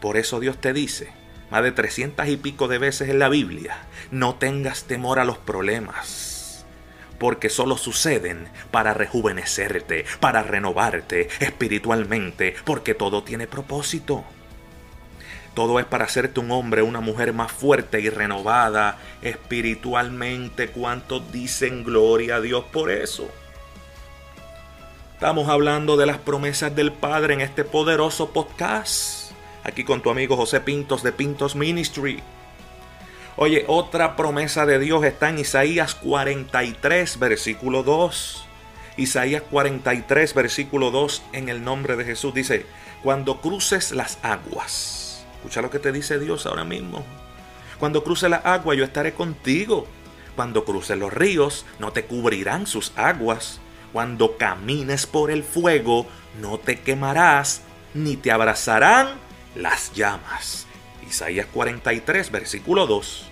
Por 0.01 0.17
eso 0.17 0.39
Dios 0.39 0.57
te 0.59 0.73
dice, 0.73 1.09
más 1.51 1.63
de 1.63 1.71
trescientas 1.71 2.29
y 2.29 2.37
pico 2.37 2.67
de 2.67 2.77
veces 2.77 3.09
en 3.09 3.19
la 3.19 3.29
Biblia, 3.29 3.77
no 4.11 4.35
tengas 4.35 4.83
temor 4.83 5.19
a 5.19 5.25
los 5.25 5.37
problemas, 5.37 6.65
porque 7.17 7.49
solo 7.49 7.77
suceden 7.77 8.47
para 8.71 8.93
rejuvenecerte, 8.93 10.05
para 10.19 10.43
renovarte 10.43 11.29
espiritualmente, 11.39 12.55
porque 12.65 12.93
todo 12.93 13.23
tiene 13.23 13.47
propósito. 13.47 14.23
Todo 15.53 15.79
es 15.79 15.85
para 15.85 16.05
hacerte 16.05 16.39
un 16.39 16.51
hombre, 16.51 16.83
una 16.83 17.01
mujer 17.01 17.33
más 17.33 17.51
fuerte 17.51 17.99
y 17.99 18.09
renovada 18.09 18.97
espiritualmente. 19.21 20.69
¿Cuántos 20.69 21.31
dicen 21.33 21.83
gloria 21.83 22.35
a 22.35 22.41
Dios 22.41 22.63
por 22.71 22.91
eso? 22.91 23.29
Estamos 25.19 25.49
hablando 25.49 25.97
de 25.97 26.05
las 26.05 26.17
promesas 26.17 26.73
del 26.73 26.93
Padre 26.93 27.33
en 27.33 27.41
este 27.41 27.65
poderoso 27.65 28.29
podcast. 28.29 29.31
Aquí 29.65 29.83
con 29.83 30.01
tu 30.01 30.09
amigo 30.09 30.37
José 30.37 30.61
Pintos 30.61 31.03
de 31.03 31.11
Pintos 31.11 31.57
Ministry. 31.57 32.23
Oye, 33.35 33.65
otra 33.67 34.15
promesa 34.15 34.65
de 34.65 34.79
Dios 34.79 35.03
está 35.03 35.27
en 35.27 35.39
Isaías 35.39 35.93
43, 35.95 37.19
versículo 37.19 37.83
2. 37.83 38.45
Isaías 38.95 39.43
43, 39.51 40.33
versículo 40.33 40.89
2, 40.89 41.21
en 41.33 41.49
el 41.49 41.65
nombre 41.65 41.97
de 41.97 42.05
Jesús 42.05 42.33
dice, 42.33 42.65
cuando 43.03 43.41
cruces 43.41 43.91
las 43.91 44.19
aguas. 44.21 45.25
Escucha 45.35 45.61
lo 45.61 45.69
que 45.69 45.79
te 45.79 45.91
dice 45.91 46.17
Dios 46.17 46.45
ahora 46.45 46.63
mismo. 46.63 47.03
Cuando 47.77 48.05
cruces 48.05 48.29
las 48.29 48.45
aguas 48.45 48.77
yo 48.77 48.85
estaré 48.85 49.13
contigo. 49.13 49.85
Cuando 50.37 50.63
cruces 50.63 50.97
los 50.97 51.11
ríos 51.11 51.65
no 51.77 51.91
te 51.91 52.05
cubrirán 52.05 52.67
sus 52.67 52.93
aguas 52.95 53.59
cuando 53.91 54.37
camines 54.37 55.05
por 55.05 55.31
el 55.31 55.43
fuego, 55.43 56.05
no 56.41 56.59
te 56.59 56.79
quemarás, 56.79 57.61
ni 57.93 58.15
te 58.15 58.31
abrazarán 58.31 59.09
las 59.55 59.93
llamas. 59.93 60.67
Isaías 61.07 61.47
43, 61.51 62.31
versículo 62.31 62.87
2. 62.87 63.29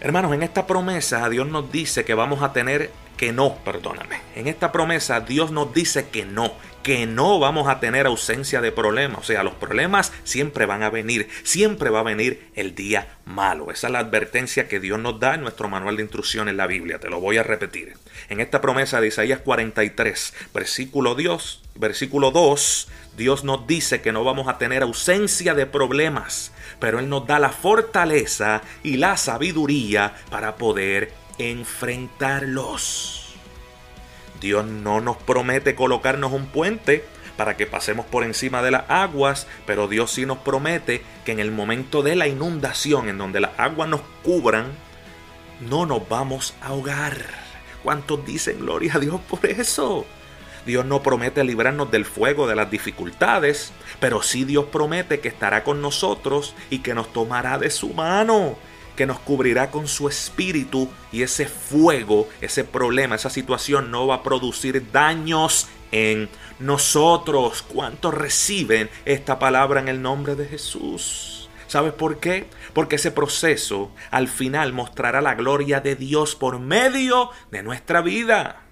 Hermanos, 0.00 0.32
en 0.32 0.42
esta 0.42 0.66
promesa 0.66 1.28
Dios 1.28 1.46
nos 1.48 1.70
dice 1.70 2.04
que 2.04 2.14
vamos 2.14 2.42
a 2.42 2.52
tener 2.52 2.90
que 3.20 3.34
no, 3.34 3.56
perdóname. 3.56 4.18
En 4.34 4.46
esta 4.46 4.72
promesa 4.72 5.20
Dios 5.20 5.50
nos 5.50 5.74
dice 5.74 6.08
que 6.08 6.24
no, 6.24 6.54
que 6.82 7.04
no 7.04 7.38
vamos 7.38 7.68
a 7.68 7.78
tener 7.78 8.06
ausencia 8.06 8.62
de 8.62 8.72
problemas. 8.72 9.20
O 9.20 9.22
sea, 9.24 9.42
los 9.42 9.52
problemas 9.52 10.10
siempre 10.24 10.64
van 10.64 10.82
a 10.82 10.88
venir, 10.88 11.28
siempre 11.42 11.90
va 11.90 12.00
a 12.00 12.04
venir 12.04 12.48
el 12.54 12.74
día 12.74 13.18
malo. 13.26 13.70
Esa 13.70 13.88
es 13.88 13.92
la 13.92 13.98
advertencia 13.98 14.68
que 14.68 14.80
Dios 14.80 14.98
nos 14.98 15.20
da 15.20 15.34
en 15.34 15.42
nuestro 15.42 15.68
manual 15.68 15.98
de 15.98 16.02
instrucción 16.04 16.48
en 16.48 16.56
la 16.56 16.66
Biblia. 16.66 16.98
Te 16.98 17.10
lo 17.10 17.20
voy 17.20 17.36
a 17.36 17.42
repetir. 17.42 17.92
En 18.30 18.40
esta 18.40 18.62
promesa 18.62 19.02
de 19.02 19.08
Isaías 19.08 19.40
43, 19.40 20.32
versículo, 20.54 21.14
Dios, 21.14 21.62
versículo 21.74 22.30
2, 22.30 22.88
Dios 23.18 23.44
nos 23.44 23.66
dice 23.66 24.00
que 24.00 24.12
no 24.12 24.24
vamos 24.24 24.48
a 24.48 24.56
tener 24.56 24.82
ausencia 24.82 25.52
de 25.52 25.66
problemas, 25.66 26.52
pero 26.78 26.98
Él 26.98 27.10
nos 27.10 27.26
da 27.26 27.38
la 27.38 27.50
fortaleza 27.50 28.62
y 28.82 28.96
la 28.96 29.18
sabiduría 29.18 30.14
para 30.30 30.56
poder 30.56 31.12
enfrentarlos. 31.40 33.34
Dios 34.40 34.64
no 34.64 35.00
nos 35.00 35.16
promete 35.16 35.74
colocarnos 35.74 36.32
un 36.32 36.46
puente 36.46 37.04
para 37.36 37.56
que 37.56 37.66
pasemos 37.66 38.06
por 38.06 38.24
encima 38.24 38.62
de 38.62 38.70
las 38.70 38.84
aguas, 38.88 39.46
pero 39.66 39.88
Dios 39.88 40.10
sí 40.10 40.26
nos 40.26 40.38
promete 40.38 41.02
que 41.24 41.32
en 41.32 41.40
el 41.40 41.50
momento 41.50 42.02
de 42.02 42.16
la 42.16 42.26
inundación, 42.26 43.08
en 43.08 43.18
donde 43.18 43.40
las 43.40 43.58
aguas 43.58 43.88
nos 43.88 44.02
cubran, 44.22 44.66
no 45.60 45.86
nos 45.86 46.08
vamos 46.08 46.54
a 46.60 46.68
ahogar. 46.68 47.16
¿Cuántos 47.82 48.24
dicen 48.26 48.60
gloria 48.60 48.94
a 48.94 48.98
Dios 48.98 49.20
por 49.28 49.44
eso? 49.46 50.06
Dios 50.66 50.84
no 50.84 51.02
promete 51.02 51.42
librarnos 51.42 51.90
del 51.90 52.04
fuego 52.04 52.46
de 52.46 52.56
las 52.56 52.70
dificultades, 52.70 53.72
pero 53.98 54.22
sí 54.22 54.44
Dios 54.44 54.66
promete 54.66 55.20
que 55.20 55.28
estará 55.28 55.64
con 55.64 55.80
nosotros 55.80 56.54
y 56.68 56.80
que 56.80 56.94
nos 56.94 57.12
tomará 57.12 57.58
de 57.58 57.70
su 57.70 57.90
mano 57.94 58.56
que 59.00 59.06
nos 59.06 59.20
cubrirá 59.20 59.70
con 59.70 59.88
su 59.88 60.10
espíritu 60.10 60.90
y 61.10 61.22
ese 61.22 61.46
fuego, 61.46 62.28
ese 62.42 62.64
problema, 62.64 63.14
esa 63.14 63.30
situación 63.30 63.90
no 63.90 64.06
va 64.06 64.16
a 64.16 64.22
producir 64.22 64.92
daños 64.92 65.68
en 65.90 66.28
nosotros. 66.58 67.62
¿Cuántos 67.62 68.12
reciben 68.12 68.90
esta 69.06 69.38
palabra 69.38 69.80
en 69.80 69.88
el 69.88 70.02
nombre 70.02 70.34
de 70.34 70.44
Jesús? 70.44 71.48
¿Sabes 71.66 71.94
por 71.94 72.20
qué? 72.20 72.50
Porque 72.74 72.96
ese 72.96 73.10
proceso 73.10 73.90
al 74.10 74.28
final 74.28 74.74
mostrará 74.74 75.22
la 75.22 75.34
gloria 75.34 75.80
de 75.80 75.96
Dios 75.96 76.36
por 76.36 76.58
medio 76.58 77.30
de 77.50 77.62
nuestra 77.62 78.02
vida. 78.02 78.64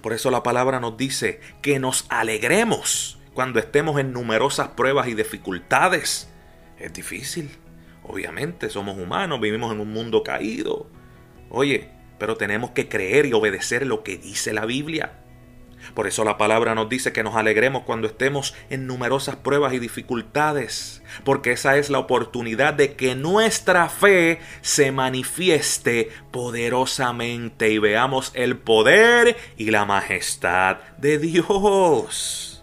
Por 0.00 0.14
eso 0.14 0.30
la 0.30 0.42
palabra 0.42 0.80
nos 0.80 0.96
dice 0.96 1.42
que 1.60 1.78
nos 1.78 2.06
alegremos 2.08 3.18
cuando 3.34 3.58
estemos 3.58 4.00
en 4.00 4.14
numerosas 4.14 4.68
pruebas 4.68 5.08
y 5.08 5.14
dificultades. 5.14 6.30
Es 6.78 6.94
difícil, 6.94 7.50
Obviamente 8.08 8.70
somos 8.70 8.96
humanos, 8.98 9.40
vivimos 9.40 9.72
en 9.72 9.80
un 9.80 9.92
mundo 9.92 10.22
caído. 10.22 10.86
Oye, 11.50 11.90
pero 12.18 12.36
tenemos 12.36 12.70
que 12.70 12.88
creer 12.88 13.26
y 13.26 13.32
obedecer 13.32 13.86
lo 13.86 14.02
que 14.02 14.16
dice 14.16 14.52
la 14.52 14.64
Biblia. 14.64 15.20
Por 15.94 16.06
eso 16.06 16.24
la 16.24 16.36
palabra 16.36 16.74
nos 16.74 16.88
dice 16.88 17.12
que 17.12 17.22
nos 17.22 17.36
alegremos 17.36 17.82
cuando 17.84 18.06
estemos 18.06 18.54
en 18.70 18.86
numerosas 18.86 19.36
pruebas 19.36 19.72
y 19.72 19.78
dificultades, 19.78 21.02
porque 21.24 21.52
esa 21.52 21.76
es 21.76 21.90
la 21.90 21.98
oportunidad 21.98 22.74
de 22.74 22.94
que 22.94 23.14
nuestra 23.14 23.88
fe 23.88 24.40
se 24.62 24.90
manifieste 24.90 26.10
poderosamente 26.30 27.70
y 27.70 27.78
veamos 27.78 28.32
el 28.34 28.58
poder 28.58 29.36
y 29.56 29.70
la 29.70 29.84
majestad 29.84 30.78
de 30.98 31.18
Dios 31.18 32.55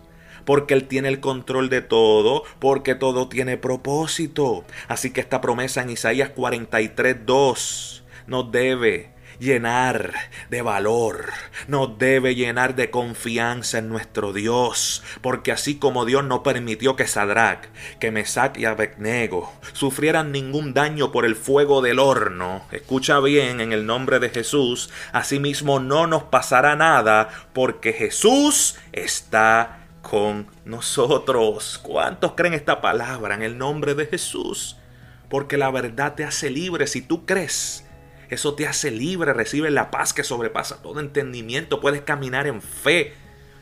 porque 0.46 0.74
Él 0.74 0.88
tiene 0.88 1.10
el 1.10 1.20
control 1.20 1.70
de 1.70 1.82
todo, 1.82 2.44
porque 2.60 2.96
todo 2.96 3.28
tiene 3.28 3.58
propósito. 3.58 4.66
Así 4.88 5.12
que 5.12 5.22
esta 5.22 5.42
promesa 5.42 5.82
en 5.82 5.92
Isaías 5.92 6.30
43, 6.30 7.26
2 7.26 8.04
nos 8.28 8.52
debe 8.52 9.14
llenar 9.40 10.14
de 10.50 10.62
valor, 10.62 11.32
nos 11.68 11.98
debe 11.98 12.36
llenar 12.36 12.76
de 12.76 12.90
confianza 12.90 13.78
en 13.78 13.90
nuestro 13.90 14.34
Dios, 14.34 15.04
porque 15.22 15.52
así 15.52 15.76
como 15.76 16.06
Dios 16.06 16.24
no 16.24 16.44
permitió 16.44 16.96
que 16.96 17.08
Sadrach, 17.08 17.66
que 18.00 18.12
Mesach 18.12 18.58
y 18.58 18.66
Abednego 18.66 19.54
sufrieran 19.74 20.32
ningún 20.32 20.74
daño 20.74 21.12
por 21.12 21.26
el 21.26 21.36
fuego 21.36 21.82
del 21.82 22.00
horno, 22.00 22.66
escucha 22.72 23.20
bien 23.20 23.60
en 23.60 23.74
el 23.74 23.86
nombre 23.86 24.20
de 24.20 24.30
Jesús, 24.30 24.90
asimismo 25.12 25.80
no 25.80 26.08
nos 26.08 26.24
pasará 26.24 26.76
nada, 26.76 27.30
porque 27.54 27.94
Jesús 27.94 28.78
está 28.92 29.83
con 30.04 30.48
nosotros. 30.66 31.80
¿Cuántos 31.82 32.34
creen 32.34 32.54
esta 32.54 32.82
palabra 32.82 33.34
en 33.34 33.42
el 33.42 33.58
nombre 33.58 33.96
de 33.96 34.06
Jesús? 34.06 34.78
Porque 35.30 35.58
la 35.58 35.72
verdad 35.72 36.14
te 36.14 36.26
hace 36.26 36.52
libre 36.52 36.86
si 36.86 37.02
tú 37.02 37.26
crees. 37.26 37.86
Eso 38.30 38.54
te 38.54 38.68
hace 38.68 38.92
libre, 38.92 39.34
recibe 39.34 39.72
la 39.72 39.90
paz 39.90 40.14
que 40.14 40.24
sobrepasa 40.24 40.82
todo 40.84 41.00
entendimiento, 41.00 41.80
puedes 41.80 42.02
caminar 42.02 42.46
en 42.46 42.62
fe. 42.62 43.14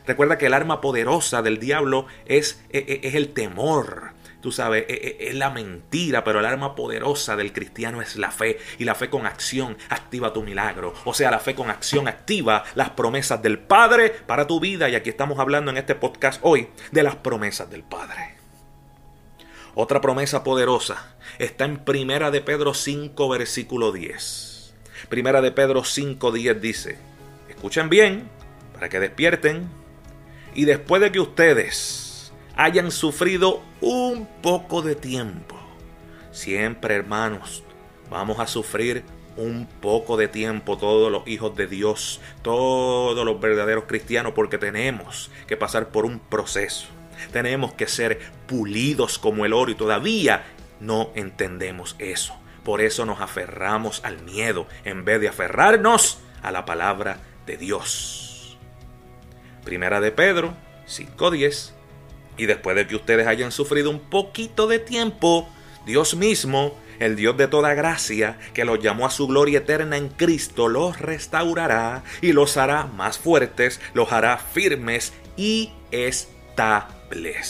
Recuerda 0.06 0.36
que 0.36 0.46
el 0.46 0.54
arma 0.54 0.80
poderosa 0.80 1.40
del 1.40 1.58
diablo 1.58 2.06
es, 2.26 2.62
es, 2.70 2.84
e, 2.86 3.00
es 3.04 3.14
el 3.14 3.32
temor 3.32 4.12
tú 4.42 4.52
sabes, 4.52 4.84
e, 4.88 4.92
e, 4.92 5.28
es, 5.28 5.34
la 5.34 5.48
mentira, 5.48 6.24
pero 6.24 6.40
el 6.40 6.44
arma 6.44 6.74
poderosa 6.74 7.36
del 7.36 7.52
cristiano 7.52 8.02
es 8.02 8.16
la 8.16 8.30
fe. 8.30 8.58
Y 8.78 8.84
la 8.84 8.94
fe 8.94 9.08
con 9.08 9.24
acción 9.24 9.78
activa 9.88 10.34
tu 10.34 10.42
milagro. 10.42 10.92
O 11.04 11.14
sea, 11.14 11.30
la 11.30 11.38
fe 11.38 11.54
con 11.54 11.70
acción 11.70 12.08
activa 12.08 12.64
las 12.74 12.90
promesas 12.90 13.40
del 13.40 13.58
Padre 13.58 14.10
para 14.10 14.46
tu 14.46 14.60
vida. 14.60 14.90
Y 14.90 14.94
aquí 14.96 15.08
estamos 15.08 15.38
hablando 15.38 15.70
en 15.70 15.78
este 15.78 15.94
podcast 15.94 16.40
hoy 16.42 16.68
de 16.90 17.02
las 17.02 17.16
promesas 17.16 17.70
del 17.70 17.84
Padre. 17.84 18.36
Otra 19.74 20.02
promesa 20.02 20.44
poderosa 20.44 21.14
está 21.38 21.64
en 21.64 21.78
Primera 21.78 22.30
de 22.30 22.42
Pedro 22.42 22.74
5, 22.74 23.28
versículo 23.30 23.92
10. 23.92 24.74
Primera 25.08 25.40
de 25.40 25.50
Pedro 25.52 25.84
5, 25.84 26.30
10 26.30 26.60
dice, 26.60 26.98
escuchen 27.48 27.88
bien, 27.88 28.28
para 28.74 28.88
que 28.88 29.00
despierten, 29.00 29.68
y 30.54 30.66
después 30.66 31.00
de 31.00 31.10
que 31.10 31.20
ustedes 31.20 32.11
hayan 32.56 32.90
sufrido 32.90 33.62
un 33.80 34.28
poco 34.42 34.82
de 34.82 34.94
tiempo, 34.94 35.56
siempre 36.30 36.94
hermanos, 36.94 37.62
vamos 38.10 38.38
a 38.40 38.46
sufrir 38.46 39.04
un 39.36 39.66
poco 39.80 40.16
de 40.16 40.28
tiempo 40.28 40.76
todos 40.76 41.10
los 41.10 41.26
hijos 41.26 41.56
de 41.56 41.66
Dios, 41.66 42.20
todos 42.42 43.24
los 43.24 43.40
verdaderos 43.40 43.84
cristianos, 43.84 44.32
porque 44.34 44.58
tenemos 44.58 45.30
que 45.46 45.56
pasar 45.56 45.88
por 45.88 46.04
un 46.04 46.18
proceso. 46.18 46.86
Tenemos 47.32 47.72
que 47.72 47.86
ser 47.86 48.20
pulidos 48.46 49.18
como 49.18 49.44
el 49.44 49.52
oro 49.52 49.70
y 49.70 49.74
todavía 49.74 50.44
no 50.80 51.10
entendemos 51.14 51.96
eso. 51.98 52.34
Por 52.64 52.80
eso 52.80 53.06
nos 53.06 53.20
aferramos 53.20 54.04
al 54.04 54.22
miedo 54.22 54.66
en 54.84 55.04
vez 55.04 55.20
de 55.20 55.28
aferrarnos 55.28 56.18
a 56.42 56.50
la 56.50 56.64
palabra 56.64 57.18
de 57.46 57.56
Dios. 57.56 58.58
Primera 59.64 60.00
de 60.00 60.12
Pedro 60.12 60.54
5.10. 60.86 61.81
Y 62.36 62.46
después 62.46 62.76
de 62.76 62.86
que 62.86 62.96
ustedes 62.96 63.26
hayan 63.26 63.52
sufrido 63.52 63.90
un 63.90 64.00
poquito 64.00 64.66
de 64.66 64.78
tiempo, 64.78 65.48
Dios 65.84 66.14
mismo 66.14 66.76
el 66.98 67.16
Dios 67.16 67.36
de 67.36 67.48
toda 67.48 67.74
gracia, 67.74 68.38
que 68.54 68.64
los 68.64 68.78
llamó 68.80 69.06
a 69.06 69.10
su 69.10 69.26
gloria 69.26 69.58
eterna 69.58 69.96
en 69.96 70.08
Cristo, 70.08 70.68
los 70.68 71.00
restaurará 71.00 72.04
y 72.20 72.32
los 72.32 72.56
hará 72.56 72.86
más 72.86 73.18
fuertes, 73.18 73.80
los 73.92 74.12
hará 74.12 74.38
firmes 74.38 75.12
y 75.36 75.72
estables. 75.90 77.40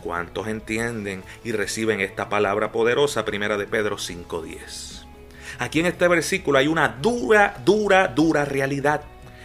¿Cuántos 0.00 0.46
entienden 0.46 1.24
y 1.42 1.50
reciben 1.52 2.00
esta 2.00 2.28
palabra 2.28 2.70
poderosa 2.70 3.24
primera 3.24 3.56
de 3.56 3.66
Pedro 3.66 3.96
5.10? 3.96 5.04
Aquí 5.58 5.80
en 5.80 5.86
este 5.86 6.06
versículo 6.06 6.58
hay 6.58 6.68
una 6.68 6.88
dura, 6.88 7.56
dura, 7.64 8.06
dura 8.08 8.44
realidad. 8.44 9.00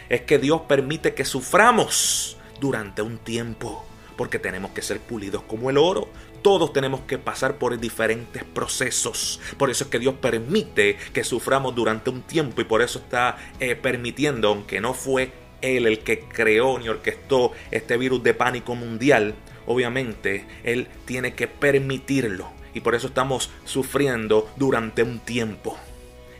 Es 0.09 0.21
que 0.21 0.37
Dios 0.37 0.61
permite 0.67 1.15
que 1.15 1.25
suframos 1.25 2.37
durante 2.59 3.01
un 3.01 3.17
tiempo 3.17 3.83
porque 4.21 4.37
tenemos 4.37 4.69
que 4.69 4.83
ser 4.83 4.99
pulidos 4.99 5.41
como 5.41 5.71
el 5.71 5.79
oro. 5.79 6.07
Todos 6.43 6.73
tenemos 6.73 6.99
que 7.07 7.17
pasar 7.17 7.55
por 7.55 7.79
diferentes 7.79 8.43
procesos. 8.43 9.41
Por 9.57 9.71
eso 9.71 9.85
es 9.85 9.89
que 9.89 9.97
Dios 9.97 10.13
permite 10.21 10.95
que 11.11 11.23
suframos 11.23 11.73
durante 11.73 12.11
un 12.11 12.21
tiempo 12.21 12.61
y 12.61 12.65
por 12.65 12.83
eso 12.83 12.99
está 12.99 13.39
eh, 13.59 13.75
permitiendo, 13.75 14.49
aunque 14.49 14.79
no 14.79 14.93
fue 14.93 15.31
Él 15.63 15.87
el 15.87 16.01
que 16.01 16.19
creó 16.19 16.77
ni 16.77 16.87
orquestó 16.87 17.53
este 17.71 17.97
virus 17.97 18.21
de 18.21 18.35
pánico 18.35 18.75
mundial, 18.75 19.33
obviamente 19.65 20.45
Él 20.63 20.87
tiene 21.05 21.33
que 21.33 21.47
permitirlo. 21.47 22.51
Y 22.75 22.81
por 22.81 22.93
eso 22.93 23.07
estamos 23.07 23.49
sufriendo 23.65 24.51
durante 24.55 25.01
un 25.01 25.17
tiempo. 25.17 25.79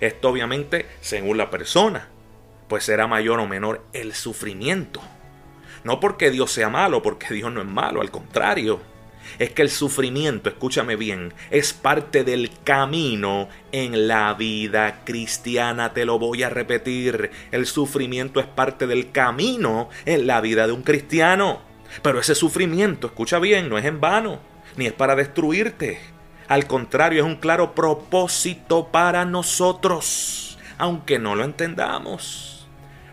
Esto 0.01 0.29
obviamente 0.29 0.85
según 1.01 1.39
la 1.39 1.49
persona, 1.49 2.09
pues 2.67 2.83
será 2.83 3.07
mayor 3.07 3.39
o 3.39 3.47
menor 3.47 3.83
el 3.91 4.13
sufrimiento. 4.13 5.01
No 5.83 5.99
porque 5.99 6.31
Dios 6.31 6.51
sea 6.51 6.69
malo, 6.69 7.01
porque 7.01 7.33
Dios 7.33 7.51
no 7.51 7.61
es 7.61 7.67
malo, 7.67 8.01
al 8.01 8.11
contrario 8.11 8.91
es 9.39 9.51
que 9.51 9.61
el 9.61 9.69
sufrimiento, 9.69 10.49
escúchame 10.49 10.95
bien, 10.95 11.33
es 11.49 11.73
parte 11.73 12.23
del 12.23 12.51
camino 12.63 13.49
en 13.71 14.07
la 14.07 14.33
vida 14.33 15.01
cristiana. 15.03 15.93
Te 15.93 16.05
lo 16.05 16.19
voy 16.19 16.43
a 16.43 16.49
repetir. 16.49 17.31
El 17.51 17.65
sufrimiento 17.65 18.39
es 18.39 18.45
parte 18.45 18.87
del 18.87 19.11
camino 19.11 19.89
en 20.05 20.27
la 20.27 20.41
vida 20.41 20.67
de 20.67 20.73
un 20.73 20.83
cristiano. 20.83 21.61
Pero 22.01 22.19
ese 22.19 22.35
sufrimiento, 22.35 23.07
escucha 23.07 23.39
bien, 23.39 23.69
no 23.69 23.77
es 23.77 23.85
en 23.85 23.99
vano, 23.99 24.39
ni 24.77 24.85
es 24.85 24.93
para 24.93 25.15
destruirte. 25.15 25.99
Al 26.47 26.67
contrario, 26.67 27.21
es 27.21 27.25
un 27.25 27.37
claro 27.37 27.73
propósito 27.73 28.87
para 28.87 29.25
nosotros, 29.25 30.57
aunque 30.77 31.19
no 31.19 31.35
lo 31.35 31.43
entendamos 31.43 32.50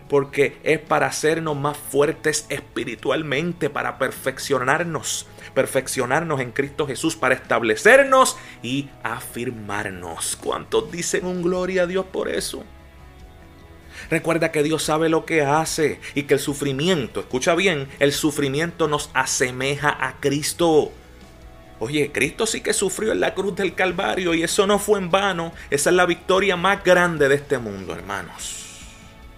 porque 0.09 0.57
es 0.63 0.79
para 0.79 1.07
hacernos 1.07 1.55
más 1.55 1.77
fuertes 1.77 2.45
espiritualmente, 2.49 3.69
para 3.69 3.97
perfeccionarnos, 3.99 5.27
perfeccionarnos 5.53 6.41
en 6.41 6.51
Cristo 6.51 6.87
Jesús, 6.87 7.15
para 7.15 7.35
establecernos 7.35 8.35
y 8.63 8.89
afirmarnos. 9.03 10.35
¿Cuántos 10.35 10.91
dicen 10.91 11.25
un 11.25 11.43
gloria 11.43 11.83
a 11.83 11.87
Dios 11.87 12.05
por 12.11 12.27
eso? 12.27 12.63
Recuerda 14.09 14.51
que 14.51 14.63
Dios 14.63 14.83
sabe 14.83 15.09
lo 15.09 15.25
que 15.25 15.43
hace 15.43 15.99
y 16.15 16.23
que 16.23 16.33
el 16.35 16.39
sufrimiento, 16.39 17.19
escucha 17.19 17.53
bien, 17.53 17.87
el 17.99 18.11
sufrimiento 18.11 18.87
nos 18.87 19.11
asemeja 19.13 19.95
a 19.99 20.19
Cristo. 20.19 20.91
Oye, 21.79 22.11
Cristo 22.11 22.45
sí 22.45 22.61
que 22.61 22.73
sufrió 22.73 23.11
en 23.11 23.19
la 23.19 23.35
cruz 23.35 23.55
del 23.55 23.75
Calvario 23.75 24.33
y 24.33 24.43
eso 24.43 24.65
no 24.65 24.79
fue 24.79 24.99
en 24.99 25.11
vano. 25.11 25.53
Esa 25.69 25.91
es 25.91 25.95
la 25.95 26.05
victoria 26.05 26.55
más 26.55 26.83
grande 26.83 27.29
de 27.29 27.35
este 27.35 27.57
mundo, 27.59 27.93
hermanos. 27.93 28.55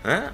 ¿Eh? 0.06 0.30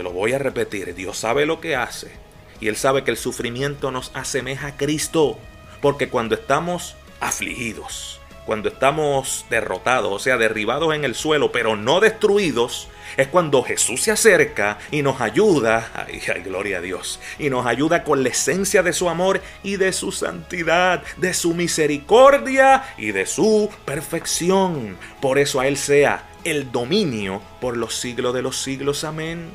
Te 0.00 0.04
lo 0.04 0.12
voy 0.12 0.32
a 0.32 0.38
repetir, 0.38 0.94
Dios 0.94 1.18
sabe 1.18 1.44
lo 1.44 1.60
que 1.60 1.76
hace 1.76 2.10
y 2.58 2.68
Él 2.68 2.76
sabe 2.76 3.04
que 3.04 3.10
el 3.10 3.18
sufrimiento 3.18 3.90
nos 3.90 4.10
asemeja 4.14 4.68
a 4.68 4.76
Cristo, 4.78 5.36
porque 5.82 6.08
cuando 6.08 6.36
estamos 6.36 6.96
afligidos, 7.20 8.18
cuando 8.46 8.70
estamos 8.70 9.44
derrotados, 9.50 10.10
o 10.10 10.18
sea, 10.18 10.38
derribados 10.38 10.94
en 10.94 11.04
el 11.04 11.14
suelo, 11.14 11.52
pero 11.52 11.76
no 11.76 12.00
destruidos, 12.00 12.88
es 13.18 13.28
cuando 13.28 13.62
Jesús 13.62 14.00
se 14.00 14.10
acerca 14.10 14.78
y 14.90 15.02
nos 15.02 15.20
ayuda, 15.20 15.90
ay, 15.94 16.22
ay, 16.34 16.40
gloria 16.44 16.78
a 16.78 16.80
Dios, 16.80 17.20
y 17.38 17.50
nos 17.50 17.66
ayuda 17.66 18.02
con 18.02 18.22
la 18.22 18.30
esencia 18.30 18.82
de 18.82 18.94
su 18.94 19.10
amor 19.10 19.42
y 19.62 19.76
de 19.76 19.92
su 19.92 20.12
santidad, 20.12 21.02
de 21.18 21.34
su 21.34 21.52
misericordia 21.52 22.84
y 22.96 23.12
de 23.12 23.26
su 23.26 23.68
perfección. 23.84 24.96
Por 25.20 25.38
eso 25.38 25.60
a 25.60 25.68
Él 25.68 25.76
sea 25.76 26.26
el 26.44 26.72
dominio 26.72 27.42
por 27.60 27.76
los 27.76 27.96
siglos 27.96 28.32
de 28.32 28.40
los 28.40 28.56
siglos. 28.56 29.04
Amén. 29.04 29.50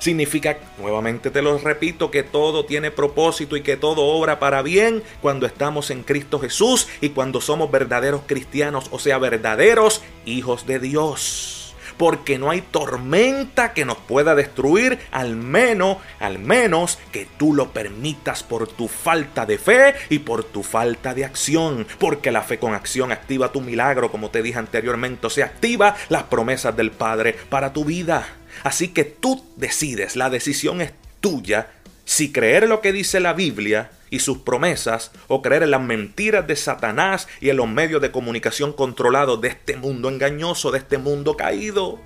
Significa, 0.00 0.58
nuevamente 0.78 1.30
te 1.30 1.42
lo 1.42 1.58
repito, 1.58 2.10
que 2.10 2.22
todo 2.22 2.64
tiene 2.64 2.90
propósito 2.90 3.54
y 3.54 3.60
que 3.60 3.76
todo 3.76 4.02
obra 4.02 4.40
para 4.40 4.62
bien 4.62 5.02
cuando 5.20 5.46
estamos 5.46 5.90
en 5.90 6.02
Cristo 6.02 6.40
Jesús 6.40 6.88
y 7.02 7.10
cuando 7.10 7.40
somos 7.42 7.70
verdaderos 7.70 8.22
cristianos, 8.26 8.88
o 8.90 8.98
sea, 8.98 9.18
verdaderos 9.18 10.02
hijos 10.24 10.66
de 10.66 10.78
Dios 10.78 11.58
porque 12.00 12.38
no 12.38 12.48
hay 12.48 12.62
tormenta 12.62 13.74
que 13.74 13.84
nos 13.84 13.98
pueda 13.98 14.34
destruir, 14.34 14.98
al 15.10 15.36
menos, 15.36 15.98
al 16.18 16.38
menos 16.38 16.98
que 17.12 17.28
tú 17.36 17.52
lo 17.52 17.72
permitas 17.72 18.42
por 18.42 18.66
tu 18.66 18.88
falta 18.88 19.44
de 19.44 19.58
fe 19.58 19.94
y 20.08 20.20
por 20.20 20.44
tu 20.44 20.62
falta 20.62 21.12
de 21.12 21.26
acción, 21.26 21.86
porque 21.98 22.30
la 22.30 22.40
fe 22.40 22.58
con 22.58 22.72
acción 22.72 23.12
activa 23.12 23.52
tu 23.52 23.60
milagro, 23.60 24.10
como 24.10 24.30
te 24.30 24.42
dije 24.42 24.58
anteriormente, 24.58 25.26
o 25.26 25.30
sea, 25.30 25.44
activa 25.44 25.94
las 26.08 26.22
promesas 26.22 26.74
del 26.74 26.90
Padre 26.90 27.36
para 27.50 27.74
tu 27.74 27.84
vida. 27.84 28.39
Así 28.62 28.88
que 28.88 29.04
tú 29.04 29.44
decides, 29.56 30.16
la 30.16 30.30
decisión 30.30 30.80
es 30.80 30.92
tuya, 31.20 31.68
si 32.04 32.32
creer 32.32 32.68
lo 32.68 32.80
que 32.80 32.92
dice 32.92 33.20
la 33.20 33.34
Biblia 33.34 33.90
y 34.10 34.18
sus 34.18 34.38
promesas 34.38 35.12
o 35.28 35.42
creer 35.42 35.62
en 35.62 35.70
las 35.70 35.80
mentiras 35.80 36.46
de 36.46 36.56
Satanás 36.56 37.28
y 37.40 37.50
en 37.50 37.56
los 37.56 37.68
medios 37.68 38.02
de 38.02 38.10
comunicación 38.10 38.72
controlados 38.72 39.40
de 39.40 39.48
este 39.48 39.76
mundo 39.76 40.08
engañoso, 40.08 40.72
de 40.72 40.78
este 40.78 40.98
mundo 40.98 41.36
caído. 41.36 42.00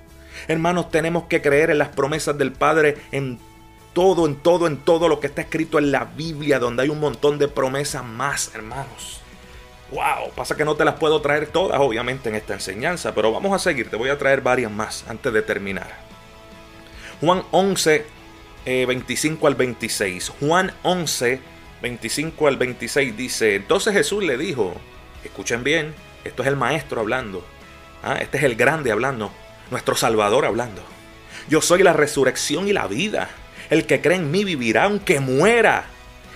Hermanos, 0.47 0.91
tenemos 0.91 1.23
que 1.23 1.41
creer 1.41 1.71
en 1.71 1.79
las 1.79 1.89
promesas 1.89 2.37
del 2.37 2.51
Padre 2.51 2.97
en 3.11 3.39
todo, 3.93 4.27
en 4.27 4.35
todo, 4.35 4.67
en 4.67 4.77
todo 4.77 5.07
lo 5.07 5.19
que 5.19 5.27
está 5.27 5.41
escrito 5.41 5.79
en 5.79 5.91
la 5.91 6.05
Biblia, 6.05 6.59
donde 6.59 6.83
hay 6.83 6.89
un 6.89 6.99
montón 6.99 7.39
de 7.39 7.47
promesas 7.47 8.03
más, 8.03 8.51
hermanos. 8.53 9.21
Wow, 9.91 10.31
pasa 10.35 10.55
que 10.55 10.65
no 10.65 10.75
te 10.75 10.85
las 10.85 10.95
puedo 10.95 11.21
traer 11.21 11.47
todas, 11.47 11.79
obviamente, 11.79 12.29
en 12.29 12.35
esta 12.35 12.53
enseñanza, 12.53 13.15
pero 13.15 13.31
vamos 13.31 13.53
a 13.53 13.59
seguir, 13.59 13.89
te 13.89 13.95
voy 13.95 14.09
a 14.09 14.17
traer 14.17 14.41
varias 14.41 14.71
más 14.71 15.05
antes 15.07 15.31
de 15.31 15.41
terminar. 15.41 16.04
Juan 17.21 17.43
11, 17.51 18.05
25 18.65 19.47
eh, 19.47 19.49
al 19.49 19.55
26. 19.55 20.33
Juan 20.39 20.73
11, 20.83 21.39
25 21.81 22.47
al 22.47 22.57
26 22.57 23.17
dice, 23.17 23.55
entonces 23.55 23.93
Jesús 23.93 24.23
le 24.23 24.37
dijo, 24.37 24.75
escuchen 25.23 25.63
bien, 25.63 25.93
esto 26.23 26.41
es 26.43 26.47
el 26.47 26.55
maestro 26.55 27.01
hablando, 27.01 27.45
¿ah? 28.03 28.17
este 28.19 28.37
es 28.37 28.43
el 28.43 28.55
grande 28.55 28.91
hablando, 28.91 29.31
nuestro 29.71 29.95
Salvador 29.95 30.45
hablando. 30.45 30.81
Yo 31.47 31.61
soy 31.61 31.83
la 31.83 31.93
resurrección 31.93 32.67
y 32.67 32.73
la 32.73 32.87
vida. 32.87 33.29
El 33.69 33.85
que 33.85 34.01
cree 34.01 34.17
en 34.17 34.31
mí 34.31 34.43
vivirá 34.43 34.85
aunque 34.85 35.19
muera. 35.19 35.85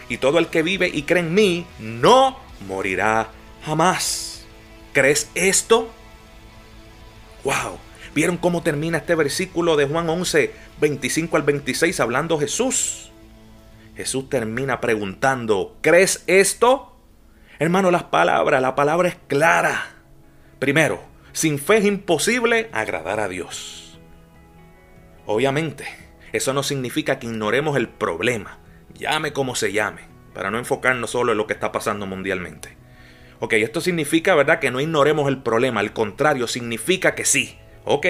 Y 0.07 0.17
todo 0.17 0.39
el 0.39 0.47
que 0.47 0.63
vive 0.63 0.89
y 0.91 1.03
cree 1.03 1.21
en 1.21 1.33
mí 1.33 1.65
no 1.79 2.39
morirá 2.67 3.29
jamás. 3.65 4.45
¿Crees 4.93 5.29
esto? 5.35 5.91
¡Wow! 7.43 7.79
¿Vieron 8.15 8.37
cómo 8.37 8.63
termina 8.63 8.97
este 8.97 9.15
versículo 9.15 9.75
de 9.75 9.85
Juan 9.85 10.09
11, 10.09 10.51
25 10.81 11.37
al 11.37 11.43
26 11.43 11.99
hablando 11.99 12.39
Jesús? 12.39 13.11
Jesús 13.95 14.29
termina 14.29 14.81
preguntando, 14.81 15.77
¿crees 15.81 16.23
esto? 16.27 16.95
Hermano, 17.59 17.91
las 17.91 18.03
palabras, 18.03 18.61
la 18.61 18.75
palabra 18.75 19.09
es 19.09 19.17
clara. 19.27 19.95
Primero, 20.57 21.01
sin 21.33 21.59
fe 21.59 21.77
es 21.77 21.85
imposible 21.85 22.69
agradar 22.71 23.19
a 23.19 23.27
Dios. 23.27 23.99
Obviamente, 25.25 25.85
eso 26.31 26.53
no 26.53 26.63
significa 26.63 27.19
que 27.19 27.27
ignoremos 27.27 27.77
el 27.77 27.89
problema, 27.89 28.59
llame 28.93 29.33
como 29.33 29.55
se 29.55 29.71
llame. 29.71 30.07
para 30.33 30.51
no 30.51 30.57
enfocarnos 30.57 31.09
solo 31.09 31.33
en 31.33 31.37
lo 31.37 31.47
que 31.47 31.53
está 31.53 31.71
pasando 31.71 32.05
mundialmente. 32.05 32.77
Ok, 33.39 33.53
esto 33.53 33.81
significa, 33.81 34.35
¿verdad?, 34.35 34.59
que 34.59 34.71
no 34.71 34.79
ignoremos 34.79 35.27
el 35.27 35.41
problema, 35.41 35.81
al 35.81 35.91
contrario, 35.91 36.47
significa 36.47 37.15
que 37.15 37.25
sí. 37.25 37.57
Ok, 37.91 38.05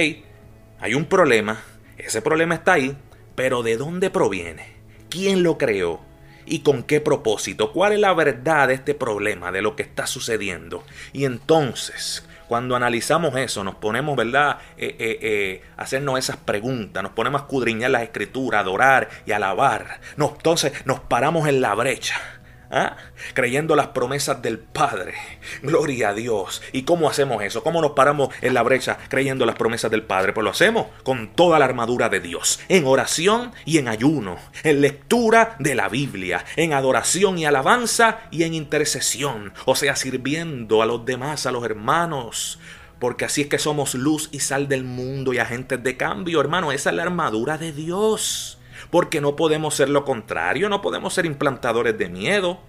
hay 0.82 0.94
un 0.94 1.06
problema, 1.06 1.64
ese 1.98 2.22
problema 2.22 2.56
está 2.56 2.74
ahí, 2.74 2.98
pero 3.36 3.64
¿de 3.64 3.78
dónde 3.78 4.10
proviene? 4.10 4.74
¿Quién 5.10 5.42
lo 5.42 5.58
creó? 5.58 6.02
¿Y 6.46 6.64
con 6.64 6.84
qué 6.84 7.00
propósito? 7.00 7.72
¿Cuál 7.72 7.94
es 7.94 8.00
la 8.00 8.14
verdad 8.14 8.68
de 8.68 8.74
este 8.74 8.94
problema, 8.94 9.54
de 9.54 9.62
lo 9.62 9.78
que 9.78 9.84
está 9.84 10.06
sucediendo? 10.06 10.84
Y 11.14 11.24
entonces, 11.24 12.28
cuando 12.50 12.76
analizamos 12.76 13.34
eso, 13.38 13.64
nos 13.64 13.76
ponemos, 13.76 14.18
¿verdad?, 14.18 14.58
eh, 14.76 14.98
eh, 15.00 15.20
eh, 15.22 15.62
hacernos 15.78 16.20
esas 16.20 16.36
preguntas, 16.36 17.02
nos 17.02 17.14
ponemos 17.14 17.40
a 17.40 17.46
escudriñar 17.46 17.92
la 17.92 18.04
escritura, 18.04 18.60
adorar 18.60 19.08
y 19.26 19.32
alabar. 19.32 20.02
entonces 20.18 20.74
nos 20.86 21.00
paramos 21.00 21.48
en 21.48 21.62
la 21.62 21.74
brecha 21.74 22.39
¿Ah? 22.72 22.98
creyendo 23.34 23.76
las 23.76 23.88
promesas 23.88 24.42
del 24.42 24.60
Padre. 24.60 25.16
Gloria 25.64 26.10
a 26.10 26.14
Dios. 26.14 26.62
¿Y 26.72 26.84
cómo 26.84 27.10
hacemos 27.10 27.42
eso? 27.44 27.64
¿Cómo 27.64 27.82
nos 27.82 27.92
paramos 27.92 28.30
en 28.42 28.54
la 28.54 28.62
brecha 28.62 28.98
creyendo 29.10 29.46
las 29.46 29.56
promesas 29.56 29.90
del 29.90 30.04
Padre? 30.04 30.34
Pues 30.34 30.44
lo 30.44 30.52
hacemos 30.52 30.88
con 31.04 31.34
toda 31.34 31.58
la 31.58 31.66
armadura 31.66 32.10
de 32.10 32.20
Dios, 32.20 32.60
en 32.70 32.86
oración 32.86 33.54
y 33.66 33.80
en 33.80 33.88
ayuno, 33.88 34.38
en 34.64 34.82
lectura 34.82 35.56
de 35.58 35.74
la 35.74 35.90
Biblia, 35.90 36.46
en 36.56 36.74
adoración 36.74 37.40
y 37.40 37.46
alabanza 37.46 38.20
y 38.30 38.44
en 38.44 38.54
intercesión, 38.54 39.54
o 39.66 39.76
sea, 39.76 39.96
sirviendo 39.96 40.84
a 40.84 40.86
los 40.86 41.06
demás, 41.06 41.46
a 41.46 41.52
los 41.52 41.64
hermanos. 41.66 42.60
Porque 43.00 43.26
así 43.26 43.42
es 43.42 43.48
que 43.48 43.60
somos 43.60 43.96
luz 43.96 44.30
y 44.32 44.42
sal 44.42 44.68
del 44.68 44.84
mundo 44.84 45.34
y 45.34 45.40
agentes 45.40 45.82
de 45.82 45.96
cambio, 45.98 46.42
hermano. 46.42 46.72
Esa 46.72 46.90
es 46.90 46.96
la 46.98 47.04
armadura 47.04 47.58
de 47.58 47.72
Dios 47.72 48.59
porque 48.90 49.22
no 49.22 49.36
podemos 49.36 49.76
ser 49.76 49.90
lo 49.90 50.06
contrario, 50.06 50.70
no 50.70 50.82
podemos 50.82 51.14
ser 51.14 51.26
implantadores 51.26 51.98
de 51.98 52.10
miedo. 52.10 52.60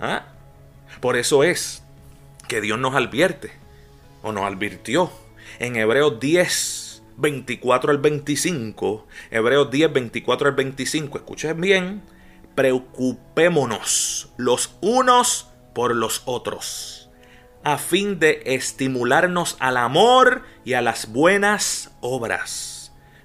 ¿Ah? 0.00 0.26
Por 1.00 1.16
eso 1.16 1.44
es 1.44 1.84
que 2.46 2.60
Dios 2.60 2.78
nos 2.78 2.94
advierte, 2.94 3.52
o 4.22 4.32
nos 4.32 4.44
advirtió, 4.44 5.10
en 5.58 5.76
Hebreos 5.76 6.18
10, 6.20 7.02
24 7.16 7.90
al 7.90 7.98
25, 7.98 9.06
Hebreos 9.30 9.70
10, 9.70 9.92
24 9.92 10.48
al 10.48 10.54
25, 10.54 11.18
escuchen 11.18 11.60
bien, 11.60 12.02
preocupémonos 12.54 14.32
los 14.36 14.76
unos 14.80 15.48
por 15.74 15.94
los 15.94 16.22
otros, 16.24 17.10
a 17.64 17.78
fin 17.78 18.18
de 18.18 18.42
estimularnos 18.46 19.56
al 19.60 19.76
amor 19.76 20.42
y 20.64 20.72
a 20.72 20.82
las 20.82 21.12
buenas 21.12 21.90
obras 22.00 22.67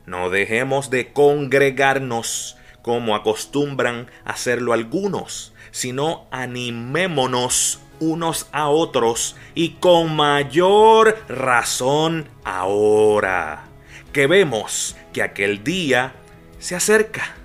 no 0.05 0.29
dejemos 0.29 0.89
de 0.89 1.13
congregarnos 1.13 2.57
como 2.81 3.15
acostumbran 3.15 4.07
hacerlo 4.25 4.73
algunos, 4.73 5.53
sino 5.71 6.27
animémonos 6.31 7.79
unos 7.99 8.47
a 8.51 8.67
otros 8.67 9.37
y 9.55 9.71
con 9.79 10.15
mayor 10.15 11.17
razón 11.29 12.27
ahora, 12.43 13.63
que 14.11 14.27
vemos 14.27 14.97
que 15.13 15.23
aquel 15.23 15.63
día 15.63 16.13
se 16.59 16.75
acerca. 16.75 17.35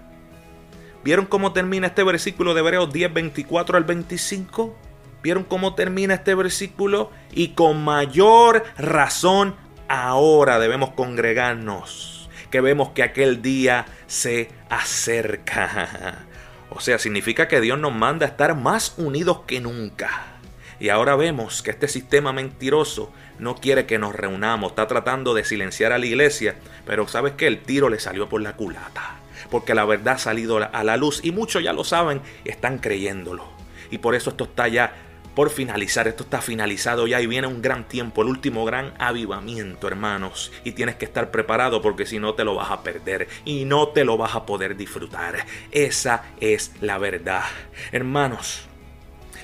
¿Vieron 1.04 1.26
cómo 1.26 1.52
termina 1.52 1.86
este 1.86 2.02
versículo 2.02 2.54
de 2.54 2.60
Hebreos 2.60 2.92
10, 2.92 3.14
24 3.14 3.76
al 3.76 3.84
25? 3.84 4.76
¿Vieron 5.22 5.44
cómo 5.44 5.74
termina 5.76 6.14
este 6.14 6.34
versículo? 6.34 7.12
Y 7.32 7.48
con 7.48 7.82
mayor 7.84 8.64
razón 8.76 9.54
ahora 9.88 10.58
debemos 10.58 10.90
congregarnos 10.90 12.17
que 12.50 12.60
vemos 12.60 12.90
que 12.90 13.02
aquel 13.02 13.42
día 13.42 13.86
se 14.06 14.50
acerca. 14.68 16.24
O 16.70 16.80
sea, 16.80 16.98
significa 16.98 17.48
que 17.48 17.62
Dios 17.62 17.78
nos 17.78 17.94
manda 17.94 18.26
a 18.26 18.28
estar 18.28 18.54
más 18.54 18.92
unidos 18.98 19.40
que 19.46 19.58
nunca. 19.58 20.38
Y 20.78 20.90
ahora 20.90 21.16
vemos 21.16 21.62
que 21.62 21.70
este 21.70 21.88
sistema 21.88 22.32
mentiroso 22.32 23.10
no 23.38 23.56
quiere 23.56 23.86
que 23.86 23.98
nos 23.98 24.14
reunamos, 24.14 24.72
está 24.72 24.86
tratando 24.86 25.34
de 25.34 25.44
silenciar 25.44 25.92
a 25.92 25.98
la 25.98 26.06
iglesia, 26.06 26.56
pero 26.86 27.08
sabes 27.08 27.32
que 27.32 27.46
el 27.46 27.62
tiro 27.62 27.88
le 27.88 27.98
salió 27.98 28.28
por 28.28 28.42
la 28.42 28.54
culata, 28.54 29.16
porque 29.50 29.74
la 29.74 29.86
verdad 29.86 30.16
ha 30.16 30.18
salido 30.18 30.58
a 30.58 30.84
la 30.84 30.96
luz 30.96 31.20
y 31.24 31.32
muchos 31.32 31.62
ya 31.62 31.72
lo 31.72 31.84
saben 31.84 32.20
están 32.44 32.78
creyéndolo. 32.78 33.48
Y 33.90 33.98
por 33.98 34.14
eso 34.14 34.30
esto 34.30 34.44
está 34.44 34.68
ya 34.68 34.94
por 35.38 35.50
finalizar. 35.50 36.08
Esto 36.08 36.24
está 36.24 36.40
finalizado 36.40 37.06
ya 37.06 37.20
y 37.20 37.28
viene 37.28 37.46
un 37.46 37.62
gran 37.62 37.86
tiempo, 37.86 38.22
el 38.22 38.28
último 38.28 38.64
gran 38.64 38.92
avivamiento, 38.98 39.86
hermanos. 39.86 40.50
Y 40.64 40.72
tienes 40.72 40.96
que 40.96 41.04
estar 41.04 41.30
preparado 41.30 41.80
porque 41.80 42.06
si 42.06 42.18
no 42.18 42.34
te 42.34 42.42
lo 42.42 42.56
vas 42.56 42.72
a 42.72 42.82
perder 42.82 43.28
y 43.44 43.64
no 43.64 43.86
te 43.86 44.04
lo 44.04 44.16
vas 44.16 44.34
a 44.34 44.44
poder 44.44 44.76
disfrutar. 44.76 45.36
Esa 45.70 46.24
es 46.40 46.72
la 46.80 46.98
verdad. 46.98 47.44
Hermanos, 47.92 48.62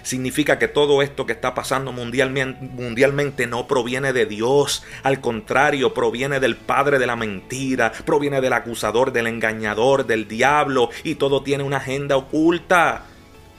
significa 0.03 0.59
que 0.59 0.67
todo 0.67 1.01
esto 1.01 1.27
que 1.27 1.33
está 1.33 1.55
pasando 1.55 1.93
mundialmente, 1.93 2.61
mundialmente, 2.61 3.47
no 3.47 3.69
proviene 3.69 4.13
de 4.13 4.27
Dios. 4.27 4.83
Al 5.05 5.21
contrario, 5.21 5.95
proviene 5.95 6.41
del 6.41 6.57
Padre 6.57 6.99
de 6.99 7.07
la 7.07 7.15
mentira, 7.15 7.93
proviene 8.05 8.41
del 8.41 8.55
acusador, 8.55 9.13
del 9.13 9.29
engañador, 9.29 10.07
del 10.07 10.27
diablo, 10.27 10.91
y 11.05 11.15
todo 11.15 11.45
tiene 11.45 11.63
una 11.63 11.77
agenda 11.77 12.17
oculta. 12.17 13.05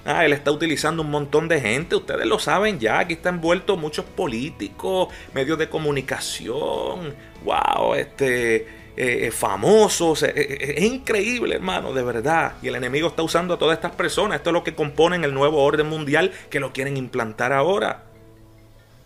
Ah, 0.08 0.24
él 0.24 0.34
está 0.34 0.52
utilizando 0.52 1.02
un 1.02 1.10
montón 1.10 1.48
de 1.48 1.60
gente, 1.60 1.96
ustedes 1.96 2.28
lo 2.28 2.38
saben 2.38 2.80
ya, 2.80 3.00
aquí 3.00 3.13
están 3.13 3.36
envueltos 3.36 3.76
muchos 3.80 4.06
políticos, 4.06 5.08
medios 5.34 5.58
de 5.58 5.68
comunicación, 5.68 7.15
wow, 7.44 7.96
este, 7.96 8.56
eh, 8.56 8.68
eh, 8.98 9.32
famosos, 9.32 10.22
eh, 10.22 10.76
es 10.78 10.84
increíble 10.84 11.56
hermano, 11.56 11.91
de 11.91 12.04
verdad. 12.04 12.54
Y 12.62 12.68
el 12.68 12.76
enemigo 12.76 13.08
está 13.08 13.24
usando 13.24 13.56
a 13.56 13.58
todas 13.58 13.78
estas 13.78 13.96
personas, 13.96 14.38
esto 14.38 14.52
es 14.52 14.54
lo 14.54 14.63
que 14.63 14.76
componen 14.76 15.24
el 15.24 15.34
nuevo 15.34 15.63
orden 15.63 15.88
mundial 15.88 16.32
que 16.52 16.60
lo 16.60 16.72
quieren 16.72 16.98
implantar 16.98 17.52
ahora. 17.52 18.04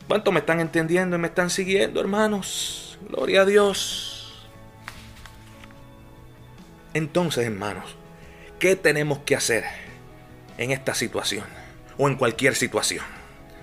¿Cuánto 0.06 0.34
me 0.34 0.40
están 0.40 0.60
entendiendo 0.60 1.16
y 1.16 1.20
me 1.20 1.28
están 1.28 1.50
siguiendo, 1.50 2.02
hermanos? 2.02 3.00
Gloria 3.08 3.44
a 3.44 3.46
Dios. 3.46 4.50
Entonces, 6.94 7.46
hermanos, 7.46 7.96
¿qué 8.60 8.76
tenemos 8.76 9.20
que 9.20 9.38
hacer? 9.38 9.89
En 10.60 10.72
esta 10.72 10.94
situación 10.94 11.46
o 11.98 12.08
en 12.08 12.16
cualquier 12.16 12.56
situación. 12.56 13.04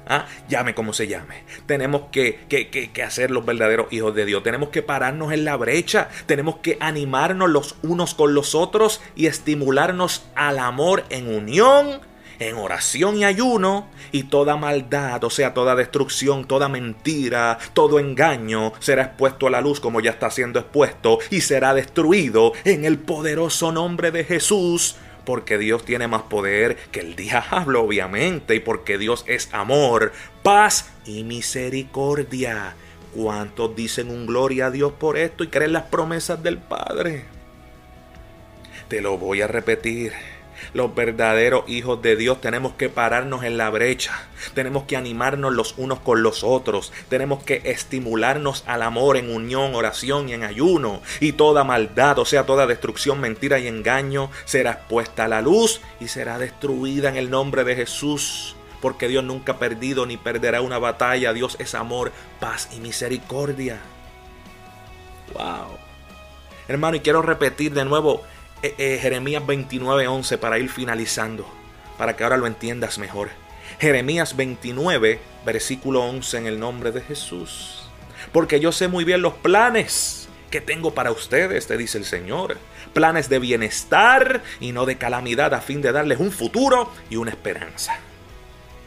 ¿Ah? 0.08 0.26
Llame 0.48 0.74
como 0.74 0.92
se 0.92 1.08
llame. 1.08 1.42
Tenemos 1.66 2.02
que, 2.12 2.40
que, 2.48 2.68
que, 2.68 3.02
hacer 3.02 3.32
los 3.32 3.44
verdaderos 3.44 3.92
hijos 3.92 4.14
de 4.14 4.24
Dios. 4.24 4.42
Tenemos 4.44 4.68
que 4.68 4.82
pararnos 4.82 5.32
en 5.32 5.44
la 5.44 5.56
brecha. 5.56 6.08
Tenemos 6.26 6.58
que 6.58 6.78
animarnos 6.80 7.50
los 7.50 7.74
unos 7.82 8.14
con 8.14 8.32
los 8.32 8.54
otros 8.54 9.00
y 9.16 9.26
estimularnos 9.26 10.26
al 10.36 10.60
amor 10.60 11.04
en 11.10 11.34
unión, 11.34 12.00
en 12.38 12.56
oración 12.56 13.16
y 13.16 13.24
ayuno. 13.24 13.88
Y 14.12 14.24
toda 14.24 14.56
maldad, 14.56 15.24
o 15.24 15.30
sea, 15.30 15.54
toda 15.54 15.74
destrucción, 15.74 16.44
toda 16.46 16.68
mentira, 16.68 17.58
todo 17.72 17.98
engaño 17.98 18.74
será 18.78 19.02
expuesto 19.02 19.48
a 19.48 19.50
la 19.50 19.60
luz 19.60 19.80
como 19.80 20.00
ya 20.00 20.12
está 20.12 20.30
siendo 20.30 20.60
expuesto 20.60 21.18
y 21.30 21.40
será 21.40 21.74
destruido 21.74 22.52
en 22.62 22.84
el 22.84 23.00
poderoso 23.00 23.72
nombre 23.72 24.12
de 24.12 24.22
Jesús 24.22 24.94
porque 25.26 25.58
Dios 25.58 25.84
tiene 25.84 26.08
más 26.08 26.22
poder 26.22 26.76
que 26.90 27.00
el 27.00 27.16
diablo, 27.16 27.82
obviamente, 27.82 28.54
y 28.54 28.60
porque 28.60 28.96
Dios 28.96 29.24
es 29.26 29.52
amor, 29.52 30.12
paz 30.42 30.90
y 31.04 31.24
misericordia. 31.24 32.74
¿Cuántos 33.14 33.76
dicen 33.76 34.10
un 34.10 34.26
gloria 34.26 34.66
a 34.66 34.70
Dios 34.70 34.92
por 34.92 35.18
esto 35.18 35.44
y 35.44 35.48
creen 35.48 35.72
las 35.72 35.84
promesas 35.84 36.42
del 36.42 36.58
Padre? 36.58 37.24
Te 38.88 39.00
lo 39.00 39.18
voy 39.18 39.42
a 39.42 39.46
repetir. 39.46 40.12
Los 40.72 40.94
verdaderos 40.94 41.68
hijos 41.68 42.02
de 42.02 42.16
Dios 42.16 42.40
tenemos 42.40 42.72
que 42.74 42.88
pararnos 42.88 43.44
en 43.44 43.56
la 43.56 43.70
brecha, 43.70 44.28
tenemos 44.54 44.84
que 44.84 44.96
animarnos 44.96 45.52
los 45.52 45.74
unos 45.76 46.00
con 46.00 46.22
los 46.22 46.44
otros, 46.44 46.92
tenemos 47.08 47.42
que 47.42 47.62
estimularnos 47.64 48.64
al 48.66 48.82
amor 48.82 49.16
en 49.16 49.34
unión, 49.34 49.74
oración 49.74 50.28
y 50.28 50.34
en 50.34 50.44
ayuno. 50.44 51.00
Y 51.20 51.32
toda 51.32 51.64
maldad, 51.64 52.18
o 52.18 52.24
sea, 52.24 52.46
toda 52.46 52.66
destrucción, 52.66 53.20
mentira 53.20 53.58
y 53.58 53.68
engaño 53.68 54.30
será 54.44 54.72
expuesta 54.72 55.24
a 55.24 55.28
la 55.28 55.42
luz 55.42 55.80
y 56.00 56.08
será 56.08 56.38
destruida 56.38 57.08
en 57.08 57.16
el 57.16 57.30
nombre 57.30 57.64
de 57.64 57.76
Jesús. 57.76 58.56
Porque 58.80 59.08
Dios 59.08 59.24
nunca 59.24 59.52
ha 59.52 59.58
perdido 59.58 60.06
ni 60.06 60.16
perderá 60.16 60.60
una 60.60 60.78
batalla. 60.78 61.32
Dios 61.32 61.56
es 61.58 61.74
amor, 61.74 62.12
paz 62.40 62.68
y 62.76 62.80
misericordia. 62.80 63.80
Wow. 65.32 65.78
Hermano, 66.68 66.96
y 66.96 67.00
quiero 67.00 67.22
repetir 67.22 67.72
de 67.72 67.84
nuevo 67.84 68.22
eh, 68.66 68.74
eh, 68.78 68.98
Jeremías 69.00 69.44
29:11 69.44 70.38
para 70.38 70.58
ir 70.58 70.68
finalizando, 70.68 71.46
para 71.96 72.16
que 72.16 72.24
ahora 72.24 72.36
lo 72.36 72.46
entiendas 72.46 72.98
mejor. 72.98 73.28
Jeremías 73.78 74.36
29, 74.36 75.20
versículo 75.44 76.02
11 76.02 76.38
en 76.38 76.46
el 76.46 76.58
nombre 76.58 76.90
de 76.90 77.00
Jesús. 77.00 77.88
Porque 78.32 78.58
yo 78.58 78.72
sé 78.72 78.88
muy 78.88 79.04
bien 79.04 79.22
los 79.22 79.34
planes 79.34 80.28
que 80.50 80.60
tengo 80.60 80.94
para 80.94 81.12
ustedes, 81.12 81.66
te 81.66 81.76
dice 81.76 81.98
el 81.98 82.04
Señor. 82.04 82.58
Planes 82.92 83.28
de 83.28 83.38
bienestar 83.38 84.42
y 84.58 84.72
no 84.72 84.84
de 84.84 84.96
calamidad 84.96 85.54
a 85.54 85.60
fin 85.60 85.80
de 85.80 85.92
darles 85.92 86.18
un 86.18 86.32
futuro 86.32 86.90
y 87.08 87.16
una 87.16 87.30
esperanza. 87.30 87.98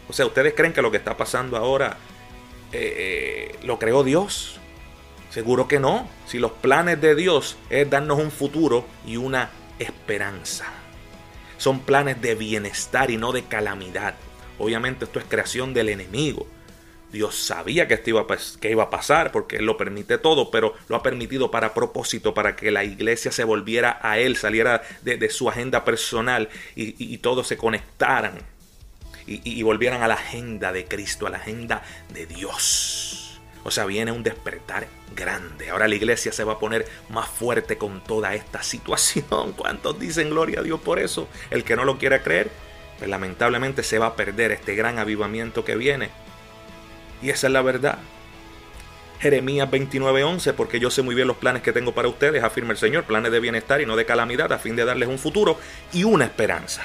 O 0.10 0.14
sea, 0.14 0.26
¿ustedes 0.26 0.54
creen 0.56 0.74
que 0.74 0.82
lo 0.82 0.92
que 0.92 0.98
está 0.98 1.16
pasando 1.16 1.56
ahora 1.56 1.98
eh, 2.74 3.56
lo 3.64 3.80
creó 3.80 4.04
Dios? 4.04 4.60
Seguro 5.30 5.68
que 5.68 5.80
no. 5.80 6.10
Si 6.26 6.40
los 6.40 6.52
planes 6.52 7.00
de 7.00 7.16
Dios 7.16 7.56
es 7.70 7.90
darnos 7.90 8.20
un 8.20 8.32
futuro 8.32 8.86
y 9.06 9.18
una 9.18 9.52
esperanza. 9.80 10.66
Son 11.58 11.82
planes 11.82 12.22
de 12.22 12.36
bienestar 12.36 13.12
y 13.12 13.18
no 13.18 13.32
de 13.32 13.44
calamidad. 13.44 14.16
Obviamente 14.58 15.06
esto 15.06 15.20
es 15.20 15.26
creación 15.26 15.74
del 15.74 15.90
enemigo. 15.90 16.48
Dios 17.12 17.36
sabía 17.36 17.88
que 17.88 17.96
esto 17.96 18.12
iba, 18.12 18.28
que 18.60 18.70
iba 18.70 18.84
a 18.84 18.90
pasar 18.90 19.32
porque 19.32 19.58
Él 19.58 19.66
lo 19.66 19.78
permite 19.78 20.18
todo, 20.18 20.52
pero 20.52 20.76
lo 20.88 20.96
ha 20.96 21.04
permitido 21.04 21.50
para 21.50 21.74
propósito, 21.74 22.34
para 22.34 22.56
que 22.56 22.72
la 22.72 22.84
iglesia 22.84 23.32
se 23.32 23.44
volviera 23.44 24.00
a 24.02 24.20
Él, 24.20 24.36
saliera 24.36 24.84
de, 25.02 25.30
su 25.30 25.50
agenda 25.50 25.84
personal 25.84 26.50
y, 26.76 27.18
todos 27.18 27.48
se 27.48 27.58
conectaran 27.58 28.38
y, 29.26 29.42
y 29.44 29.64
volvieran 29.64 30.04
a 30.04 30.08
la 30.08 30.16
agenda 30.16 30.72
de 30.72 30.86
Cristo, 30.86 31.26
a 31.26 31.32
la 31.32 31.38
agenda 31.38 31.82
de 32.14 32.28
Dios. 32.28 33.29
O 33.64 33.72
sea, 33.72 33.86
viene 33.86 34.12
un 34.12 34.24
despertar 34.24 34.88
grande. 35.16 35.70
Ahora 35.70 35.88
la 35.88 35.96
iglesia 35.96 36.32
se 36.32 36.44
va 36.44 36.54
a 36.54 36.60
poner 36.60 36.88
más 37.10 37.28
fuerte 37.28 37.78
con 37.78 38.02
toda 38.04 38.34
esta 38.36 38.64
situación. 38.64 39.54
¿Cuántos 39.58 40.00
dicen 40.00 40.30
gloria 40.30 40.60
a 40.60 40.64
Dios 40.64 40.80
por 40.80 41.00
eso? 41.00 41.28
El 41.50 41.64
que 41.64 41.76
no 41.76 41.84
lo 41.84 41.98
quiera 41.98 42.24
creer, 42.24 42.50
pues 42.98 43.10
lamentablemente 43.10 43.84
se 43.84 44.00
va 44.00 44.08
a 44.08 44.16
perder 44.16 44.52
este 44.52 44.76
gran 44.76 45.00
avivamiento 45.00 45.66
que 45.66 45.76
viene 45.76 46.10
y 47.22 47.30
esa 47.30 47.48
es 47.48 47.54
la 47.54 47.62
verdad. 47.62 48.00
Jeremías 49.20 49.70
29:11, 49.70 50.54
porque 50.54 50.80
yo 50.80 50.90
sé 50.90 51.02
muy 51.02 51.14
bien 51.14 51.28
los 51.28 51.38
planes 51.38 51.62
que 51.62 51.74
tengo 51.74 51.94
para 51.94 52.08
ustedes, 52.08 52.44
afirma 52.44 52.72
el 52.72 52.78
Señor, 52.78 53.04
planes 53.04 53.32
de 53.32 53.40
bienestar 53.40 53.82
y 53.82 53.86
no 53.86 53.98
de 53.98 54.06
calamidad, 54.06 54.52
a 54.54 54.60
fin 54.60 54.76
de 54.76 54.86
darles 54.86 55.10
un 55.10 55.20
futuro 55.20 55.60
y 55.92 56.06
una 56.06 56.26
esperanza. 56.26 56.84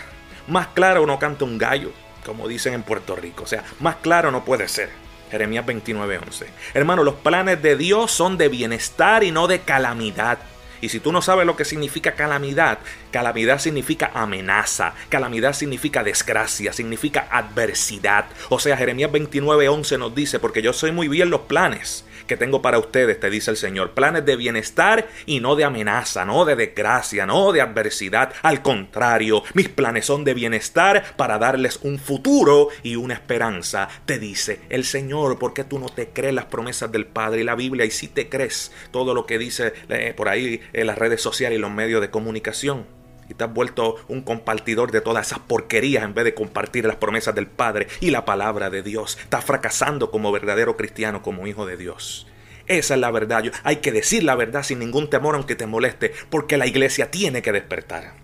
Más 0.48 0.68
claro 0.68 1.06
no 1.06 1.18
canta 1.18 1.44
un 1.44 1.58
gallo, 1.58 1.92
como 2.26 2.48
dicen 2.48 2.74
en 2.74 2.82
Puerto 2.82 3.14
Rico. 3.14 3.44
O 3.44 3.46
sea, 3.46 3.64
más 3.78 3.96
claro 3.96 4.32
no 4.32 4.44
puede 4.44 4.66
ser. 4.66 4.90
Jeremías 5.34 5.66
29:11. 5.66 6.46
Hermano, 6.74 7.02
los 7.02 7.16
planes 7.16 7.60
de 7.60 7.76
Dios 7.76 8.12
son 8.12 8.38
de 8.38 8.48
bienestar 8.48 9.24
y 9.24 9.32
no 9.32 9.48
de 9.48 9.62
calamidad. 9.62 10.38
Y 10.80 10.90
si 10.90 11.00
tú 11.00 11.10
no 11.10 11.22
sabes 11.22 11.44
lo 11.44 11.56
que 11.56 11.64
significa 11.64 12.12
calamidad, 12.12 12.78
calamidad 13.10 13.58
significa 13.58 14.12
amenaza, 14.14 14.94
calamidad 15.08 15.52
significa 15.52 16.04
desgracia, 16.04 16.72
significa 16.72 17.26
adversidad. 17.32 18.26
O 18.48 18.60
sea, 18.60 18.76
Jeremías 18.76 19.10
29:11 19.10 19.98
nos 19.98 20.14
dice, 20.14 20.38
porque 20.38 20.62
yo 20.62 20.72
soy 20.72 20.92
muy 20.92 21.08
bien 21.08 21.30
los 21.30 21.40
planes 21.40 22.04
que 22.26 22.37
tengo 22.37 22.62
para 22.62 22.78
ustedes, 22.78 23.20
te 23.20 23.30
dice 23.30 23.50
el 23.50 23.56
Señor. 23.56 23.92
Planes 23.92 24.24
de 24.24 24.37
bienestar 24.37 25.06
y 25.26 25.40
no 25.40 25.56
de 25.56 25.64
amenaza, 25.64 26.24
no 26.24 26.44
de 26.44 26.56
desgracia, 26.56 27.26
no 27.26 27.52
de 27.52 27.60
adversidad. 27.60 28.32
Al 28.42 28.62
contrario, 28.62 29.42
mis 29.54 29.68
planes 29.68 30.06
son 30.06 30.24
de 30.24 30.34
bienestar 30.34 31.16
para 31.16 31.38
darles 31.38 31.80
un 31.82 31.98
futuro 31.98 32.68
y 32.82 32.96
una 32.96 33.14
esperanza, 33.14 33.88
te 34.06 34.18
dice 34.18 34.60
el 34.68 34.84
Señor. 34.84 35.38
porque 35.38 35.64
tú 35.64 35.78
no 35.78 35.88
te 35.88 36.08
crees 36.08 36.34
las 36.34 36.46
promesas 36.46 36.90
del 36.90 37.06
Padre 37.06 37.42
y 37.42 37.44
la 37.44 37.54
Biblia? 37.54 37.84
Y 37.84 37.90
si 37.90 38.08
te 38.08 38.28
crees 38.28 38.72
todo 38.90 39.14
lo 39.14 39.26
que 39.26 39.38
dice 39.38 39.72
eh, 39.88 40.12
por 40.16 40.28
ahí 40.28 40.60
en 40.72 40.87
las 40.87 40.98
redes 40.98 41.20
sociales 41.20 41.58
y 41.58 41.60
los 41.60 41.70
medios 41.70 42.00
de 42.00 42.10
comunicación 42.10 42.87
y 43.28 43.34
te 43.34 43.44
has 43.44 43.52
vuelto 43.52 43.96
un 44.08 44.22
compartidor 44.22 44.90
de 44.90 45.00
todas 45.00 45.26
esas 45.26 45.40
porquerías 45.40 46.04
en 46.04 46.14
vez 46.14 46.24
de 46.24 46.34
compartir 46.34 46.84
las 46.84 46.96
promesas 46.96 47.34
del 47.34 47.46
Padre 47.46 47.88
y 48.00 48.10
la 48.10 48.24
palabra 48.24 48.70
de 48.70 48.82
Dios. 48.82 49.18
Estás 49.20 49.44
fracasando 49.44 50.10
como 50.10 50.32
verdadero 50.32 50.76
cristiano, 50.76 51.22
como 51.22 51.46
hijo 51.46 51.66
de 51.66 51.76
Dios. 51.76 52.26
Esa 52.66 52.94
es 52.94 53.00
la 53.00 53.10
verdad. 53.10 53.44
Hay 53.62 53.76
que 53.76 53.92
decir 53.92 54.24
la 54.24 54.34
verdad 54.34 54.62
sin 54.62 54.78
ningún 54.78 55.10
temor 55.10 55.34
aunque 55.34 55.56
te 55.56 55.66
moleste, 55.66 56.12
porque 56.30 56.56
la 56.56 56.66
iglesia 56.66 57.10
tiene 57.10 57.42
que 57.42 57.52
despertar. 57.52 58.14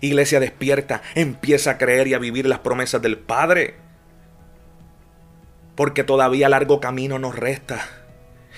Iglesia 0.00 0.40
despierta, 0.40 1.02
empieza 1.14 1.72
a 1.72 1.78
creer 1.78 2.08
y 2.08 2.14
a 2.14 2.18
vivir 2.18 2.46
las 2.46 2.58
promesas 2.58 3.00
del 3.00 3.18
Padre. 3.18 3.76
Porque 5.76 6.02
todavía 6.02 6.48
largo 6.48 6.80
camino 6.80 7.20
nos 7.20 7.36
resta. 7.36 8.01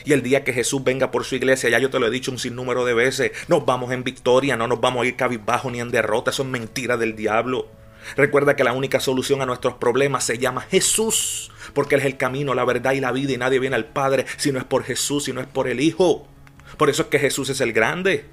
Y 0.04 0.12
el 0.12 0.22
día 0.22 0.44
que 0.44 0.52
Jesús 0.52 0.82
venga 0.84 1.10
por 1.10 1.24
su 1.24 1.36
iglesia, 1.36 1.70
ya 1.70 1.78
yo 1.78 1.90
te 1.90 1.98
lo 1.98 2.06
he 2.06 2.10
dicho 2.10 2.30
un 2.30 2.38
sinnúmero 2.38 2.84
de 2.84 2.94
veces, 2.94 3.32
nos 3.48 3.64
vamos 3.64 3.92
en 3.92 4.04
victoria, 4.04 4.56
no 4.56 4.66
nos 4.66 4.80
vamos 4.80 5.04
a 5.04 5.06
ir 5.06 5.16
cabizbajo 5.16 5.70
ni 5.70 5.80
en 5.80 5.90
derrota, 5.90 6.30
eso 6.30 6.42
es 6.42 6.48
mentira 6.48 6.96
del 6.96 7.16
diablo. 7.16 7.68
Recuerda 8.16 8.54
que 8.54 8.64
la 8.64 8.72
única 8.72 9.00
solución 9.00 9.40
a 9.40 9.46
nuestros 9.46 9.74
problemas 9.74 10.24
se 10.24 10.38
llama 10.38 10.62
Jesús, 10.62 11.50
porque 11.72 11.94
Él 11.94 12.02
es 12.02 12.06
el 12.06 12.16
camino, 12.16 12.54
la 12.54 12.64
verdad 12.64 12.92
y 12.92 13.00
la 13.00 13.12
vida, 13.12 13.32
y 13.32 13.38
nadie 13.38 13.58
viene 13.58 13.76
al 13.76 13.86
Padre 13.86 14.26
si 14.36 14.52
no 14.52 14.58
es 14.58 14.64
por 14.64 14.84
Jesús, 14.84 15.24
si 15.24 15.32
no 15.32 15.40
es 15.40 15.46
por 15.46 15.68
el 15.68 15.80
Hijo. 15.80 16.28
Por 16.76 16.90
eso 16.90 17.02
es 17.02 17.08
que 17.08 17.18
Jesús 17.18 17.48
es 17.48 17.60
el 17.60 17.72
grande. 17.72 18.26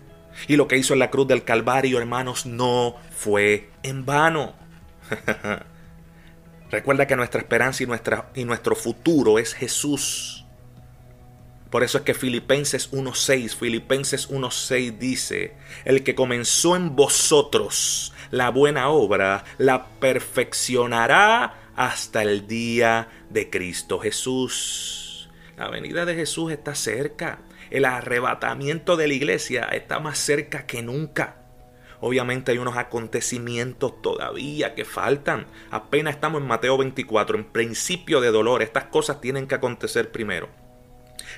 Y 0.48 0.56
lo 0.56 0.68
que 0.68 0.78
hizo 0.78 0.94
en 0.94 1.00
la 1.00 1.10
cruz 1.10 1.28
del 1.28 1.44
Calvario, 1.44 2.00
hermanos, 2.00 2.46
no 2.46 2.96
fue 3.16 3.70
en 3.84 4.06
vano. 4.06 4.56
Recuerda 6.72 7.06
que 7.06 7.16
nuestra 7.16 7.42
esperanza 7.42 7.84
y, 7.84 7.86
nuestra, 7.86 8.32
y 8.34 8.46
nuestro 8.46 8.76
futuro 8.76 9.40
es 9.40 9.54
Jesús. 9.54 10.41
Por 11.72 11.84
eso 11.84 12.00
es 12.00 12.04
que 12.04 12.14
Filipenses 12.14 12.92
1.6, 12.92 13.56
Filipenses 13.56 14.30
1.6 14.30 14.98
dice, 14.98 15.56
el 15.86 16.04
que 16.04 16.16
comenzó 16.16 16.76
en 16.76 16.98
vosotros 16.98 18.14
la 18.30 18.50
buena 18.50 18.90
obra, 18.90 19.46
la 19.58 19.88
perfeccionará 19.88 21.72
hasta 21.78 22.24
el 22.24 22.46
día 22.46 23.08
de 23.30 23.50
Cristo 23.50 24.00
Jesús. 24.00 25.30
La 25.56 25.70
venida 25.70 26.06
de 26.06 26.14
Jesús 26.14 26.52
está 26.52 26.76
cerca. 26.76 27.40
El 27.70 27.86
arrebatamiento 27.86 28.98
de 28.98 29.08
la 29.08 29.14
iglesia 29.14 29.64
está 29.64 30.02
más 30.02 30.20
cerca 30.20 30.66
que 30.66 30.82
nunca. 30.82 31.38
Obviamente 32.02 32.52
hay 32.52 32.58
unos 32.58 32.76
acontecimientos 32.76 34.02
todavía 34.02 34.76
que 34.76 34.84
faltan. 34.84 35.48
Apenas 35.70 36.16
estamos 36.16 36.42
en 36.42 36.48
Mateo 36.50 36.78
24, 36.78 37.38
en 37.38 37.46
principio 37.46 38.20
de 38.20 38.32
dolor. 38.32 38.62
Estas 38.62 38.86
cosas 38.86 39.22
tienen 39.22 39.48
que 39.48 39.56
acontecer 39.56 40.12
primero. 40.12 40.50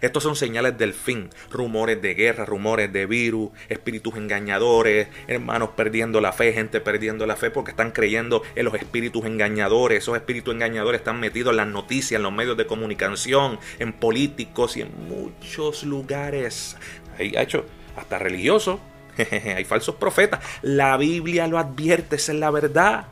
Estos 0.02 0.24
son 0.24 0.36
señales 0.36 0.78
del 0.78 0.94
fin, 0.94 1.30
rumores 1.52 2.02
de 2.02 2.14
guerra, 2.14 2.46
rumores 2.46 2.92
de 2.92 3.06
virus, 3.06 3.52
espíritus 3.70 4.16
engañadores, 4.16 5.08
hermanos 5.28 5.70
perdiendo 5.76 6.22
la 6.22 6.32
fe, 6.32 6.54
gente 6.54 6.82
perdiendo 6.82 7.26
la 7.26 7.36
fe 7.36 7.52
porque 7.52 7.72
están 7.72 7.92
creyendo 7.92 8.44
en 8.56 8.66
los 8.66 8.74
espíritus 8.76 9.26
engañadores. 9.26 10.00
Esos 10.00 10.16
espíritus 10.16 10.54
engañadores 10.54 11.02
están 11.02 11.20
metidos 11.20 11.52
en 11.52 11.58
las 11.58 11.68
noticias, 11.68 12.18
en 12.18 12.24
los 12.24 12.34
medios 12.34 12.58
de 12.58 12.66
comunicación, 12.66 13.60
en 13.80 13.94
políticos 13.94 14.78
y 14.78 14.82
en 14.82 14.92
muchos 15.08 15.84
lugares. 15.84 16.78
Hay 17.18 17.34
hecho 17.36 17.66
hasta 17.96 18.20
religiosos. 18.20 18.80
Hay 19.56 19.64
falsos 19.64 19.96
profetas. 19.96 20.40
La 20.62 20.98
Biblia 20.98 21.48
lo 21.48 21.60
advierte, 21.60 22.16
es 22.16 22.30
la 22.30 22.50
verdad. 22.50 23.08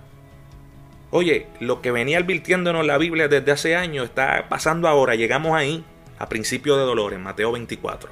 Oye, 1.12 1.48
lo 1.60 1.82
que 1.82 1.91
venía 1.91 2.20
advirtiéndonos 2.20 2.86
la 2.86 2.98
Biblia 2.98 3.28
desde 3.28 3.52
hace 3.52 3.76
años 3.76 4.06
está 4.06 4.48
pasando 4.48 4.88
ahora, 4.88 5.15
llegamos 5.15 5.54
ahí 5.54 5.84
a 6.22 6.30
principio 6.30 6.78
de 6.78 6.84
dolor 6.84 7.14
en 7.14 7.24
Mateo 7.24 7.52
24. 7.52 8.08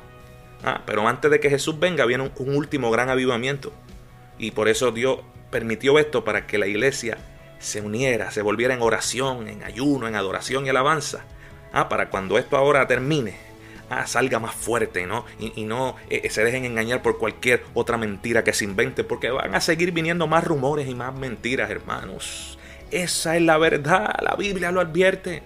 Ah, 0.63 0.81
pero 0.83 1.07
antes 1.07 1.29
de 1.29 1.39
que 1.39 1.51
Jesús 1.51 1.79
venga 1.79 2.05
viene 2.05 2.31
un, 2.35 2.55
último 2.55 2.89
gran 2.89 3.09
avivamiento. 3.09 3.71
Y 4.39 4.49
por 4.49 4.67
eso 4.67 4.91
Dios 4.91 5.19
permitió 5.51 5.99
esto 5.99 6.23
para 6.23 6.47
que 6.47 6.57
la 6.57 6.65
iglesia 6.65 7.19
se 7.59 7.81
uniera, 7.81 8.31
se 8.31 8.41
volviera 8.41 8.73
en 8.73 8.81
oración, 8.81 9.47
en 9.47 9.63
ayuno, 9.63 10.07
en 10.07 10.15
adoración 10.15 10.65
y 10.65 10.69
alabanza. 10.69 11.23
Ah, 11.71 11.87
para 11.87 12.09
cuando 12.09 12.39
esto 12.39 12.57
ahora 12.57 12.87
termine, 12.87 13.35
ah, 13.91 14.07
salga 14.07 14.39
más 14.39 14.55
fuerte 14.55 15.05
¿no? 15.05 15.25
y, 15.37 15.65
no 15.65 15.95
eh, 16.09 16.21
eh, 16.23 16.29
se 16.31 16.43
dejen 16.43 16.65
engañar 16.65 17.03
por 17.03 17.19
cualquier 17.19 17.63
otra 17.75 17.99
mentira 17.99 18.43
que 18.43 18.53
se 18.53 18.65
invente, 18.65 19.03
porque 19.03 19.29
van 19.29 19.53
a 19.53 19.61
seguir 19.61 19.91
viniendo 19.91 20.25
más 20.25 20.43
rumores 20.43 20.87
y 20.87 20.95
más 20.95 21.13
mentiras, 21.13 21.69
hermanos. 21.69 22.57
Esa 22.89 23.35
es 23.35 23.43
la 23.43 23.59
verdad, 23.59 24.15
la 24.23 24.35
Biblia 24.35 24.71
lo 24.71 24.81
advierte. 24.81 25.43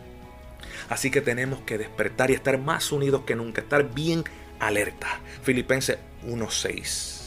Así 0.89 1.11
que 1.11 1.21
tenemos 1.21 1.61
que 1.61 1.77
despertar 1.77 2.31
y 2.31 2.33
estar 2.33 2.57
más 2.57 2.91
unidos 2.91 3.23
que 3.25 3.35
nunca, 3.35 3.61
estar 3.61 3.93
bien 3.93 4.23
alerta. 4.59 5.19
Filipenses 5.43 5.97
1.6. 6.25 7.23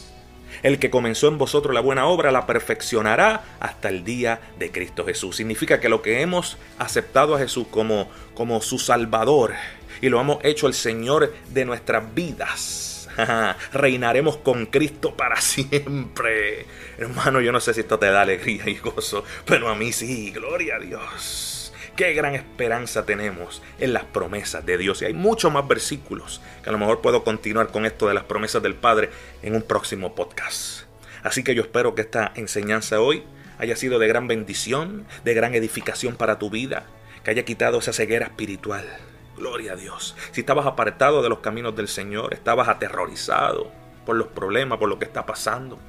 El 0.63 0.79
que 0.79 0.89
comenzó 0.89 1.27
en 1.27 1.37
vosotros 1.37 1.73
la 1.73 1.81
buena 1.81 2.07
obra 2.07 2.31
la 2.31 2.47
perfeccionará 2.47 3.43
hasta 3.59 3.89
el 3.89 4.03
día 4.03 4.41
de 4.57 4.71
Cristo 4.71 5.05
Jesús. 5.05 5.35
Significa 5.35 5.79
que 5.79 5.89
lo 5.89 6.01
que 6.01 6.21
hemos 6.21 6.57
aceptado 6.79 7.35
a 7.35 7.39
Jesús 7.39 7.67
como, 7.69 8.09
como 8.33 8.61
su 8.61 8.79
Salvador 8.79 9.53
y 10.01 10.09
lo 10.09 10.19
hemos 10.19 10.43
hecho 10.43 10.67
el 10.67 10.73
Señor 10.73 11.33
de 11.49 11.65
nuestras 11.65 12.13
vidas, 12.13 13.09
reinaremos 13.73 14.37
con 14.37 14.65
Cristo 14.67 15.15
para 15.15 15.39
siempre. 15.41 16.65
Hermano, 16.97 17.41
yo 17.41 17.51
no 17.51 17.59
sé 17.59 17.73
si 17.73 17.81
esto 17.81 17.99
te 17.99 18.07
da 18.07 18.21
alegría 18.21 18.67
y 18.67 18.75
gozo, 18.75 19.23
pero 19.45 19.69
a 19.69 19.75
mí 19.75 19.91
sí, 19.91 20.31
gloria 20.31 20.75
a 20.75 20.79
Dios. 20.79 21.56
Qué 21.97 22.13
gran 22.13 22.35
esperanza 22.35 23.07
tenemos 23.07 23.63
en 23.79 23.91
las 23.91 24.03
promesas 24.03 24.63
de 24.63 24.77
Dios. 24.77 25.01
Y 25.01 25.05
hay 25.05 25.15
muchos 25.15 25.51
más 25.51 25.67
versículos 25.67 26.41
que 26.61 26.69
a 26.69 26.71
lo 26.71 26.77
mejor 26.77 27.01
puedo 27.01 27.23
continuar 27.23 27.69
con 27.69 27.87
esto 27.87 28.07
de 28.07 28.13
las 28.13 28.25
promesas 28.25 28.61
del 28.61 28.75
Padre 28.75 29.09
en 29.41 29.55
un 29.55 29.63
próximo 29.63 30.13
podcast. 30.13 30.83
Así 31.23 31.43
que 31.43 31.55
yo 31.55 31.63
espero 31.63 31.95
que 31.95 32.03
esta 32.03 32.33
enseñanza 32.35 33.01
hoy 33.01 33.23
haya 33.57 33.75
sido 33.75 33.97
de 33.97 34.07
gran 34.07 34.27
bendición, 34.27 35.07
de 35.23 35.33
gran 35.33 35.55
edificación 35.55 36.17
para 36.17 36.37
tu 36.37 36.51
vida, 36.51 36.85
que 37.23 37.31
haya 37.31 37.45
quitado 37.45 37.79
esa 37.79 37.93
ceguera 37.93 38.27
espiritual. 38.27 38.85
Gloria 39.35 39.73
a 39.73 39.75
Dios. 39.75 40.15
Si 40.33 40.41
estabas 40.41 40.67
apartado 40.67 41.23
de 41.23 41.29
los 41.29 41.39
caminos 41.39 41.75
del 41.75 41.87
Señor, 41.87 42.31
estabas 42.35 42.67
aterrorizado 42.67 43.71
por 44.05 44.17
los 44.17 44.27
problemas, 44.27 44.77
por 44.77 44.87
lo 44.87 44.99
que 44.99 45.05
está 45.05 45.25
pasando, 45.25 45.79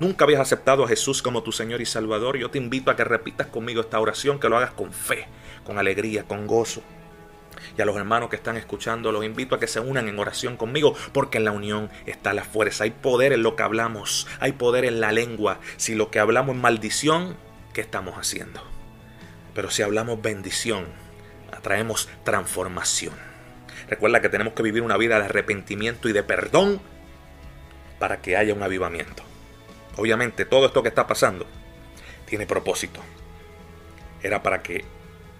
nunca 0.00 0.24
habías 0.24 0.40
aceptado 0.40 0.84
a 0.84 0.88
Jesús 0.88 1.22
como 1.22 1.42
tu 1.42 1.52
Señor 1.52 1.80
y 1.80 1.86
Salvador, 1.86 2.36
yo 2.36 2.50
te 2.50 2.58
invito 2.58 2.90
a 2.90 2.96
que 2.96 3.04
repitas 3.04 3.48
conmigo 3.48 3.80
esta 3.80 4.00
oración, 4.00 4.38
que 4.38 4.48
lo 4.48 4.56
hagas 4.56 4.72
con 4.72 4.92
fe, 4.92 5.26
con 5.64 5.78
alegría, 5.78 6.24
con 6.24 6.46
gozo. 6.46 6.82
Y 7.76 7.82
a 7.82 7.84
los 7.84 7.96
hermanos 7.96 8.28
que 8.28 8.36
están 8.36 8.56
escuchando, 8.56 9.12
los 9.12 9.24
invito 9.24 9.54
a 9.54 9.60
que 9.60 9.66
se 9.66 9.80
unan 9.80 10.08
en 10.08 10.18
oración 10.18 10.56
conmigo, 10.56 10.94
porque 11.12 11.38
en 11.38 11.44
la 11.44 11.52
unión 11.52 11.90
está 12.06 12.32
la 12.32 12.44
fuerza. 12.44 12.84
Hay 12.84 12.90
poder 12.90 13.32
en 13.32 13.42
lo 13.42 13.56
que 13.56 13.62
hablamos, 13.62 14.26
hay 14.40 14.52
poder 14.52 14.84
en 14.84 15.00
la 15.00 15.12
lengua. 15.12 15.58
Si 15.76 15.94
lo 15.94 16.10
que 16.10 16.18
hablamos 16.18 16.56
es 16.56 16.62
maldición, 16.62 17.36
¿qué 17.72 17.80
estamos 17.80 18.16
haciendo? 18.16 18.62
Pero 19.54 19.70
si 19.70 19.82
hablamos 19.82 20.22
bendición, 20.22 20.86
atraemos 21.52 22.08
transformación. 22.24 23.14
Recuerda 23.88 24.20
que 24.20 24.28
tenemos 24.28 24.54
que 24.54 24.62
vivir 24.62 24.82
una 24.82 24.96
vida 24.96 25.18
de 25.18 25.24
arrepentimiento 25.24 26.08
y 26.08 26.12
de 26.12 26.22
perdón 26.22 26.80
para 27.98 28.20
que 28.20 28.36
haya 28.36 28.54
un 28.54 28.62
avivamiento. 28.62 29.27
Obviamente 29.98 30.44
todo 30.44 30.66
esto 30.66 30.82
que 30.82 30.88
está 30.88 31.06
pasando 31.08 31.44
tiene 32.24 32.46
propósito. 32.46 33.00
Era 34.22 34.42
para 34.42 34.62
que 34.62 34.84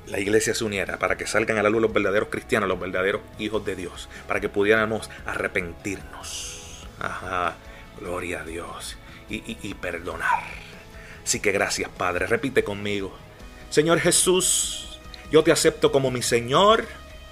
la 0.07 0.19
iglesia 0.19 0.53
se 0.53 0.65
uniera, 0.65 0.99
para 0.99 1.17
que 1.17 1.29
salgan 1.29 1.59
a 1.59 1.63
la 1.63 1.71
luz 1.71 1.81
los 1.81 1.93
verdaderos 1.93 2.29
cristianos, 2.29 2.69
los 2.69 2.81
verdaderos 2.81 3.23
hijos 3.39 3.65
de 3.65 3.77
Dios, 3.77 4.09
para 4.27 4.41
que 4.41 4.49
pudiéramos 4.49 5.11
arrepentirnos. 5.27 6.87
Ajá, 6.99 7.57
gloria 8.01 8.41
a 8.41 8.45
Dios. 8.45 8.99
Y, 9.31 9.59
y 9.63 9.75
perdonar. 9.75 10.43
Así 11.23 11.39
que 11.39 11.53
gracias 11.53 11.91
Padre, 11.91 12.27
repite 12.27 12.65
conmigo. 12.65 13.15
Señor 13.71 14.01
Jesús, 14.01 14.99
yo 15.31 15.45
te 15.45 15.53
acepto 15.53 15.93
como 15.93 16.11
mi 16.11 16.23
Señor 16.23 16.87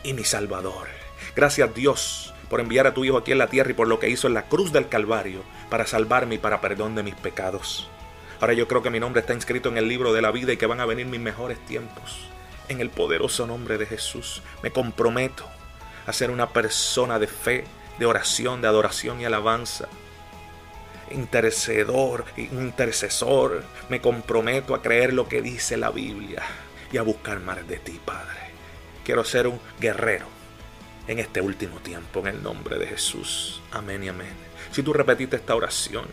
y 0.04 0.12
mi 0.12 0.22
Salvador. 0.22 0.86
Gracias 1.34 1.74
Dios 1.74 2.34
por 2.48 2.60
enviar 2.60 2.86
a 2.86 2.94
tu 2.94 3.04
Hijo 3.04 3.18
aquí 3.18 3.32
en 3.32 3.38
la 3.38 3.48
tierra 3.48 3.70
y 3.70 3.74
por 3.74 3.88
lo 3.88 3.98
que 3.98 4.08
hizo 4.08 4.26
en 4.26 4.34
la 4.34 4.46
cruz 4.46 4.72
del 4.72 4.88
Calvario 4.88 5.42
para 5.70 5.86
salvarme 5.86 6.36
y 6.36 6.38
para 6.38 6.60
perdón 6.60 6.94
de 6.94 7.02
mis 7.02 7.14
pecados. 7.14 7.88
Ahora 8.40 8.52
yo 8.52 8.68
creo 8.68 8.82
que 8.82 8.90
mi 8.90 9.00
nombre 9.00 9.20
está 9.20 9.32
inscrito 9.32 9.68
en 9.68 9.78
el 9.78 9.88
libro 9.88 10.12
de 10.12 10.22
la 10.22 10.30
vida 10.30 10.52
y 10.52 10.56
que 10.56 10.66
van 10.66 10.80
a 10.80 10.86
venir 10.86 11.06
mis 11.06 11.20
mejores 11.20 11.58
tiempos. 11.66 12.28
En 12.68 12.80
el 12.80 12.90
poderoso 12.90 13.46
nombre 13.46 13.78
de 13.78 13.86
Jesús 13.86 14.42
me 14.62 14.70
comprometo 14.70 15.46
a 16.06 16.12
ser 16.12 16.30
una 16.30 16.50
persona 16.50 17.18
de 17.18 17.26
fe, 17.26 17.64
de 17.98 18.06
oración, 18.06 18.60
de 18.60 18.68
adoración 18.68 19.20
y 19.20 19.24
alabanza. 19.24 19.88
Intercedor, 21.10 22.24
intercesor, 22.36 23.64
me 23.88 24.00
comprometo 24.00 24.74
a 24.74 24.82
creer 24.82 25.12
lo 25.12 25.28
que 25.28 25.40
dice 25.40 25.76
la 25.76 25.90
Biblia 25.90 26.42
y 26.92 26.98
a 26.98 27.02
buscar 27.02 27.40
más 27.40 27.66
de 27.66 27.78
ti, 27.78 28.00
Padre. 28.04 28.50
Quiero 29.04 29.24
ser 29.24 29.46
un 29.46 29.60
guerrero 29.80 30.35
en 31.08 31.18
este 31.18 31.40
último 31.40 31.78
tiempo, 31.78 32.20
en 32.20 32.26
el 32.26 32.42
nombre 32.42 32.78
de 32.78 32.86
Jesús. 32.86 33.60
Amén 33.70 34.02
y 34.04 34.08
amén. 34.08 34.32
Si 34.72 34.82
tú 34.82 34.92
repetiste 34.92 35.36
esta 35.36 35.54
oración, 35.54 36.06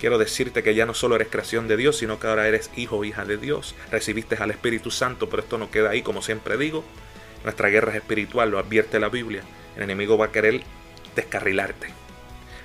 quiero 0.00 0.18
decirte 0.18 0.62
que 0.62 0.74
ya 0.74 0.86
no 0.86 0.94
solo 0.94 1.16
eres 1.16 1.28
creación 1.28 1.68
de 1.68 1.76
Dios, 1.76 1.98
sino 1.98 2.18
que 2.18 2.26
ahora 2.26 2.48
eres 2.48 2.70
hijo 2.76 2.96
o 2.96 3.04
hija 3.04 3.24
de 3.24 3.36
Dios. 3.36 3.74
Recibiste 3.90 4.36
al 4.36 4.50
Espíritu 4.50 4.90
Santo, 4.90 5.28
pero 5.28 5.42
esto 5.42 5.58
no 5.58 5.70
queda 5.70 5.90
ahí, 5.90 6.02
como 6.02 6.22
siempre 6.22 6.56
digo. 6.56 6.84
Nuestra 7.44 7.68
guerra 7.68 7.92
es 7.92 7.98
espiritual, 7.98 8.50
lo 8.50 8.58
advierte 8.58 8.98
la 8.98 9.08
Biblia. 9.08 9.42
El 9.76 9.84
enemigo 9.84 10.18
va 10.18 10.26
a 10.26 10.32
querer 10.32 10.62
descarrilarte. 11.14 11.88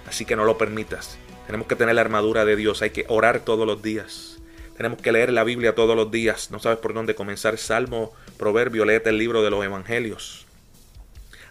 Así 0.08 0.26
que 0.26 0.36
no 0.36 0.46
lo 0.46 0.58
permitas. 0.58 1.20
Tenemos 1.46 1.68
que 1.68 1.76
tener 1.76 1.96
la 1.96 2.02
armadura 2.02 2.46
de 2.46 2.56
Dios, 2.56 2.82
hay 2.82 2.90
que 2.90 3.06
orar 3.08 3.42
todos 3.42 3.68
los 3.68 3.82
días. 3.82 4.40
Tenemos 4.78 5.00
que 5.00 5.12
leer 5.12 5.32
la 5.32 5.44
Biblia 5.44 5.76
todos 5.76 5.96
los 5.96 6.10
días. 6.10 6.50
No 6.50 6.58
sabes 6.58 6.80
por 6.80 6.96
dónde 6.96 7.14
comenzar. 7.14 7.60
Salmo, 7.60 8.14
proverbio, 8.38 8.84
léete 8.84 9.12
el 9.12 9.20
libro 9.20 9.44
de 9.44 9.52
los 9.52 9.64
evangelios. 9.64 10.48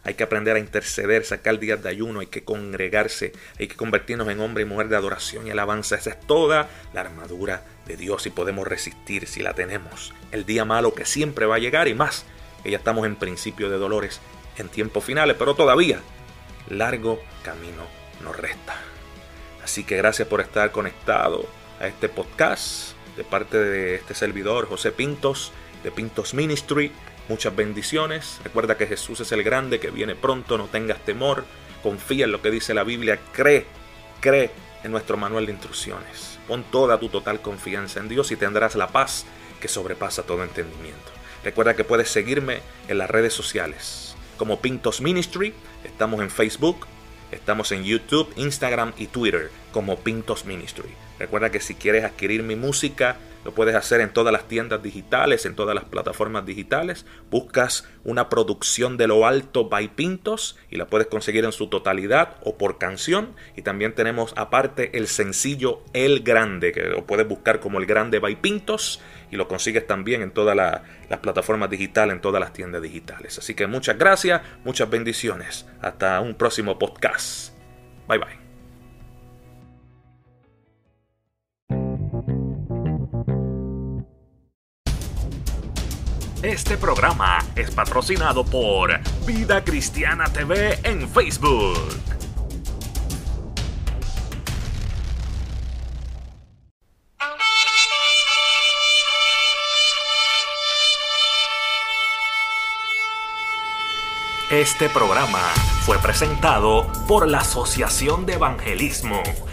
Hay 0.02 0.14
que 0.14 0.22
aprender 0.22 0.56
a 0.56 0.58
interceder, 0.58 1.24
sacar 1.24 1.58
días 1.58 1.82
de 1.82 1.90
ayuno, 1.90 2.20
hay 2.20 2.26
que 2.26 2.42
congregarse, 2.42 3.32
hay 3.58 3.68
que 3.68 3.76
convertirnos 3.76 4.28
en 4.28 4.40
hombre 4.40 4.62
y 4.62 4.66
mujer 4.66 4.88
de 4.88 4.96
adoración 4.96 5.46
y 5.46 5.50
alabanza. 5.50 5.96
Esa 5.96 6.10
es 6.10 6.20
toda 6.20 6.68
la 6.94 7.02
armadura 7.02 7.64
de 7.86 7.96
Dios 7.96 8.26
y 8.26 8.30
podemos 8.30 8.66
resistir 8.66 9.26
si 9.26 9.42
la 9.42 9.54
tenemos. 9.54 10.14
El 10.32 10.46
día 10.46 10.64
malo 10.64 10.94
que 10.94 11.04
siempre 11.04 11.46
va 11.46 11.56
a 11.56 11.60
llegar 11.60 11.86
y 11.88 11.94
más, 11.94 12.24
que 12.62 12.70
ya 12.70 12.78
estamos 12.78 13.04
en 13.06 13.16
principio 13.16 13.68
de 13.68 13.76
dolores, 13.76 14.20
en 14.56 14.68
tiempos 14.68 15.04
finales, 15.04 15.36
pero 15.38 15.54
todavía 15.54 16.00
largo 16.68 17.20
camino 17.42 17.86
nos 18.22 18.36
resta. 18.36 18.76
Así 19.62 19.84
que 19.84 19.96
gracias 19.96 20.28
por 20.28 20.40
estar 20.40 20.72
conectado 20.72 21.46
a 21.80 21.86
este 21.86 22.08
podcast 22.08 22.92
de 23.16 23.24
parte 23.24 23.58
de 23.58 23.96
este 23.96 24.14
servidor 24.14 24.66
José 24.66 24.92
Pintos 24.92 25.52
de 25.82 25.90
Pintos 25.90 26.34
Ministry. 26.34 26.92
Muchas 27.30 27.54
bendiciones. 27.54 28.40
Recuerda 28.42 28.76
que 28.76 28.88
Jesús 28.88 29.20
es 29.20 29.30
el 29.30 29.44
grande 29.44 29.78
que 29.78 29.92
viene 29.92 30.16
pronto. 30.16 30.58
No 30.58 30.66
tengas 30.66 30.98
temor. 31.04 31.44
Confía 31.80 32.24
en 32.24 32.32
lo 32.32 32.42
que 32.42 32.50
dice 32.50 32.74
la 32.74 32.82
Biblia. 32.82 33.20
Cree, 33.32 33.66
cree 34.18 34.50
en 34.82 34.90
nuestro 34.90 35.16
manual 35.16 35.46
de 35.46 35.52
instrucciones. 35.52 36.40
Pon 36.48 36.64
toda 36.64 36.98
tu 36.98 37.08
total 37.08 37.40
confianza 37.40 38.00
en 38.00 38.08
Dios 38.08 38.32
y 38.32 38.36
tendrás 38.36 38.74
la 38.74 38.88
paz 38.88 39.26
que 39.60 39.68
sobrepasa 39.68 40.24
todo 40.24 40.42
entendimiento. 40.42 41.12
Recuerda 41.44 41.76
que 41.76 41.84
puedes 41.84 42.08
seguirme 42.08 42.62
en 42.88 42.98
las 42.98 43.08
redes 43.08 43.32
sociales 43.32 44.16
como 44.36 44.60
Pintos 44.60 45.00
Ministry. 45.00 45.54
Estamos 45.84 46.22
en 46.22 46.30
Facebook, 46.30 46.88
estamos 47.30 47.70
en 47.70 47.84
YouTube, 47.84 48.32
Instagram 48.34 48.92
y 48.98 49.06
Twitter 49.06 49.52
como 49.70 50.00
Pintos 50.00 50.46
Ministry. 50.46 50.90
Recuerda 51.20 51.52
que 51.52 51.60
si 51.60 51.76
quieres 51.76 52.02
adquirir 52.02 52.42
mi 52.42 52.56
música, 52.56 53.18
lo 53.44 53.53
puedes 53.53 53.74
hacer 53.74 54.00
en 54.00 54.12
todas 54.12 54.33
las 54.33 54.48
tiendas 54.48 54.83
digitales, 54.83 55.46
en 55.46 55.55
todas 55.55 55.74
las 55.74 55.85
plataformas 55.85 56.44
digitales. 56.44 57.07
Buscas 57.31 57.88
una 58.05 58.29
producción 58.29 58.96
de 58.96 59.07
lo 59.07 59.26
alto 59.26 59.68
by 59.68 59.94
Pintos 59.94 60.59
y 60.70 60.76
la 60.76 60.87
puedes 60.87 61.07
conseguir 61.07 61.44
en 61.44 61.53
su 61.53 61.68
totalidad 61.68 62.37
o 62.44 62.59
por 62.59 62.79
canción. 62.79 63.35
Y 63.57 63.62
también 63.62 63.94
tenemos 63.94 64.35
aparte 64.37 64.96
el 64.98 65.09
sencillo 65.09 65.83
El 65.92 66.20
Grande, 66.22 66.72
que 66.72 66.83
lo 66.83 67.07
puedes 67.07 67.26
buscar 67.26 67.61
como 67.61 67.79
El 67.79 67.87
Grande 67.87 68.18
by 68.18 68.40
Pintos 68.40 69.00
y 69.31 69.37
lo 69.37 69.48
consigues 69.48 69.87
también 69.87 70.22
en 70.22 70.33
todas 70.33 70.57
las 70.57 71.20
plataformas 71.20 71.70
digitales, 71.70 72.14
en 72.14 72.20
todas 72.20 72.40
las 72.40 72.53
tiendas 72.53 72.83
digitales. 72.83 73.38
Así 73.38 73.55
que 73.55 73.66
muchas 73.66 73.96
gracias, 73.96 74.42
muchas 74.64 74.90
bendiciones. 74.90 75.66
Hasta 75.81 76.20
un 76.20 76.35
próximo 76.35 76.79
podcast. 76.79 77.55
Bye 78.07 78.18
bye. 78.18 78.49
Este 86.42 86.79
programa 86.79 87.38
es 87.55 87.70
patrocinado 87.70 88.46
por 88.46 88.98
Vida 89.26 89.62
Cristiana 89.62 90.24
TV 90.24 90.79
en 90.85 91.07
Facebook. 91.07 91.76
Este 104.50 104.88
programa 104.88 105.40
fue 105.85 105.98
presentado 105.98 106.90
por 107.07 107.29
la 107.29 107.40
Asociación 107.40 108.24
de 108.24 108.33
Evangelismo 108.33 109.22